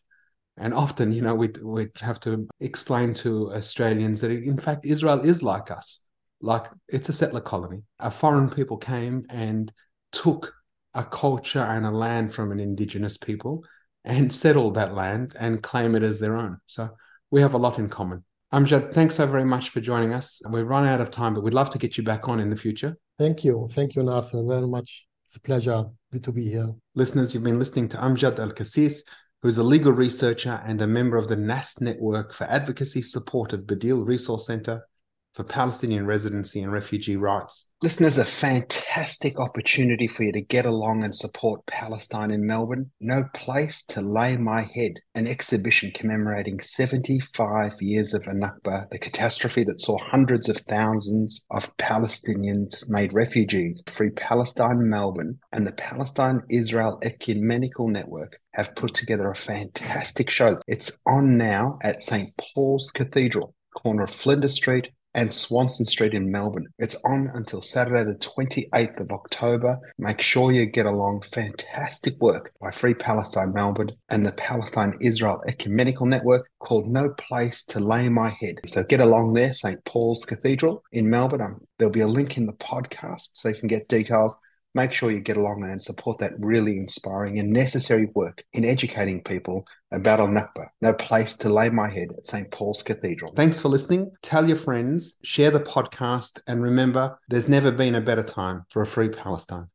And 0.57 0.73
often, 0.75 1.13
you 1.13 1.23
know, 1.23 1.35
we'd, 1.35 1.63
we'd 1.63 1.91
have 2.01 2.21
to 2.21 2.47
explain 2.61 3.15
to 3.15 3.53
Australians 3.53 4.21
that 4.21 4.31
in 4.31 4.59
fact 4.59 4.87
Israel 4.87 5.21
is 5.21 5.43
like 5.43 5.71
us, 5.71 6.01
like 6.41 6.67
it's 6.89 7.09
a 7.09 7.13
settler 7.13 7.41
colony. 7.41 7.83
A 7.99 8.11
foreign 8.11 8.49
people 8.49 8.77
came 8.77 9.25
and 9.31 9.73
took 10.13 10.53
a 10.95 11.05
culture 11.05 11.61
and 11.61 11.87
a 11.87 11.91
land 11.91 12.35
from 12.35 12.53
an 12.53 12.61
indigenous 12.61 13.17
people 13.17 13.65
and 14.05 14.33
settled 14.33 14.75
that 14.75 14.95
land 14.95 15.35
and 15.39 15.63
claim 15.63 15.95
it 15.95 16.03
as 16.03 16.21
their 16.21 16.37
own. 16.37 16.59
So 16.67 16.91
we 17.31 17.41
have 17.41 17.55
a 17.55 17.59
lot 17.59 17.79
in 17.79 17.89
common. 17.89 18.25
Amjad, 18.53 18.93
thanks 18.93 19.15
so 19.15 19.27
very 19.27 19.45
much 19.45 19.69
for 19.71 19.81
joining 19.81 20.13
us. 20.13 20.43
We've 20.49 20.67
run 20.67 20.85
out 20.85 21.01
of 21.01 21.11
time, 21.11 21.35
but 21.35 21.45
we'd 21.45 21.55
love 21.55 21.71
to 21.71 21.79
get 21.79 21.97
you 21.97 22.03
back 22.03 22.29
on 22.29 22.41
in 22.41 22.51
the 22.51 22.57
future. 22.57 22.97
Thank 23.19 23.45
you. 23.45 23.69
Thank 23.75 23.95
you, 23.95 24.03
Nasser, 24.03 24.43
very 24.45 24.67
much. 24.67 25.07
It's 25.31 25.37
a 25.37 25.41
pleasure. 25.43 25.85
Good 26.13 26.25
to 26.25 26.33
be 26.33 26.51
here. 26.51 26.75
Listeners, 26.97 27.33
you've 27.33 27.45
been 27.45 27.61
listening 27.61 27.89
to 27.91 27.99
Amjad 27.99 28.39
Alqasis, 28.39 29.03
who's 29.43 29.59
a 29.59 29.63
legal 29.63 29.93
researcher 29.93 30.61
and 30.67 30.83
a 30.83 30.89
member 30.89 31.17
of 31.17 31.29
the 31.29 31.37
NAS 31.37 31.81
Network 31.81 32.35
for 32.35 32.51
Advocacy 32.51 33.03
Support 33.03 33.53
of 33.53 33.61
Badil 33.61 34.05
Resource 34.05 34.47
Center 34.49 34.89
for 35.33 35.45
Palestinian 35.45 36.07
residency 36.07 36.61
and 36.61 36.73
refugee 36.73 37.17
rights. 37.17 37.67
Listeners, 37.83 38.19
a 38.19 38.25
fantastic 38.25 39.39
opportunity 39.39 40.07
for 40.07 40.25
you 40.25 40.33
to 40.33 40.43
get 40.43 40.67
along 40.67 41.05
and 41.05 41.15
support 41.15 41.65
Palestine 41.67 42.31
in 42.31 42.47
Melbourne. 42.47 42.91
No 43.01 43.25
place 43.33 43.83
to 43.85 44.03
lay 44.03 44.37
my 44.37 44.63
head. 44.75 44.95
An 45.15 45.29
exhibition 45.29 45.93
commemorating 45.93 46.61
75 46.61 47.73
years 47.81 48.13
of 48.13 48.23
Nakba, 48.25 48.89
the 48.91 48.99
catastrophe 48.99 49.65
that 49.65 49.81
saw 49.81 49.97
hundreds 49.99 50.49
of 50.49 50.57
thousands 50.59 51.47
of 51.53 51.75
Palestinians 51.77 52.89
made 52.89 53.13
refugees. 53.13 53.83
Free 53.89 54.11
Palestine 54.11 54.91
Melbourne 54.91 55.39
and 55.53 55.67
the 55.67 55.73
Palestine 55.73 56.43
Israel 56.51 56.99
Ecumenical 57.03 57.89
Network 57.89 58.41
have 58.53 58.75
put 58.75 58.95
together 58.95 59.31
a 59.31 59.37
fantastic 59.37 60.29
show. 60.29 60.59
It's 60.67 60.91
on 61.07 61.37
now 61.37 61.79
at 61.83 62.03
St. 62.03 62.31
Paul's 62.37 62.91
Cathedral, 62.91 63.55
corner 63.75 64.05
of 64.05 64.11
Flinders 64.11 64.55
Street 64.55 64.89
and 65.15 65.33
Swanston 65.33 65.87
Street 65.87 66.15
in 66.15 66.31
Melbourne. 66.31 66.67
It's 66.79 66.97
on 67.05 67.31
until 67.35 67.63
Saturday, 67.63 68.05
the 68.05 68.19
28th 68.19 69.01
of 69.01 69.11
October. 69.11 69.79
Make 69.99 70.21
sure 70.21 70.53
you 70.53 70.67
get 70.67 70.87
along. 70.87 71.23
Fantastic 71.33 72.21
work 72.21 72.53
by 72.61 72.71
Free 72.71 72.95
Palestine 72.95 73.53
Melbourne 73.53 73.93
and 74.09 74.25
the 74.25 74.33
Palestine 74.33 74.95
Israel 75.01 75.43
Ecumenical 75.49 76.07
Network 76.07 76.49
called 76.59 76.89
No 76.89 77.11
Place 77.11 77.65
to 77.67 77.81
Lay 77.81 78.09
My 78.09 78.35
Head. 78.41 78.57
So 78.67 78.85
get 78.85 79.01
along 79.01 79.35
there, 79.35 79.53
St. 79.53 79.85
Paul's 79.85 80.25
Cathedral 80.25 80.83
in 80.93 81.11
Melbourne. 81.11 81.43
Um, 81.43 81.61
there'll 81.79 81.93
be 81.93 82.01
a 82.01 82.07
link 82.07 82.37
in 82.37 82.47
the 82.47 82.53
podcast 82.55 83.31
so 83.35 83.49
you 83.49 83.57
can 83.57 83.69
get 83.69 83.89
details 83.89 84.35
make 84.75 84.93
sure 84.93 85.11
you 85.11 85.21
get 85.21 85.37
along 85.37 85.65
and 85.65 85.83
support 85.83 86.19
that 86.19 86.33
really 86.39 86.77
inspiring 86.77 87.39
and 87.39 87.51
necessary 87.51 88.09
work 88.15 88.45
in 88.53 88.65
educating 88.65 89.23
people 89.23 89.67
about 89.93 90.21
Al 90.21 90.29
Nakba, 90.29 90.69
no 90.81 90.95
place 90.95 91.37
to 91.37 91.49
lay 91.49 91.71
my 91.71 91.89
head 91.89 92.09
at 92.17 92.27
St. 92.27 92.51
Paul's 92.51 92.83
Cathedral. 92.83 93.33
Thanks 93.35 93.61
for 93.61 93.69
listening. 93.69 94.13
Tell 94.23 94.47
your 94.47 94.57
friends, 94.57 95.17
share 95.23 95.51
the 95.51 95.61
podcast, 95.61 96.41
and 96.47 96.63
remember, 96.63 97.19
there's 97.29 97.49
never 97.49 97.71
been 97.71 97.95
a 97.97 98.01
better 98.01 98.23
time 98.23 98.65
for 98.69 98.83
a 98.83 98.87
free 98.87 99.09
Palestine. 99.09 99.69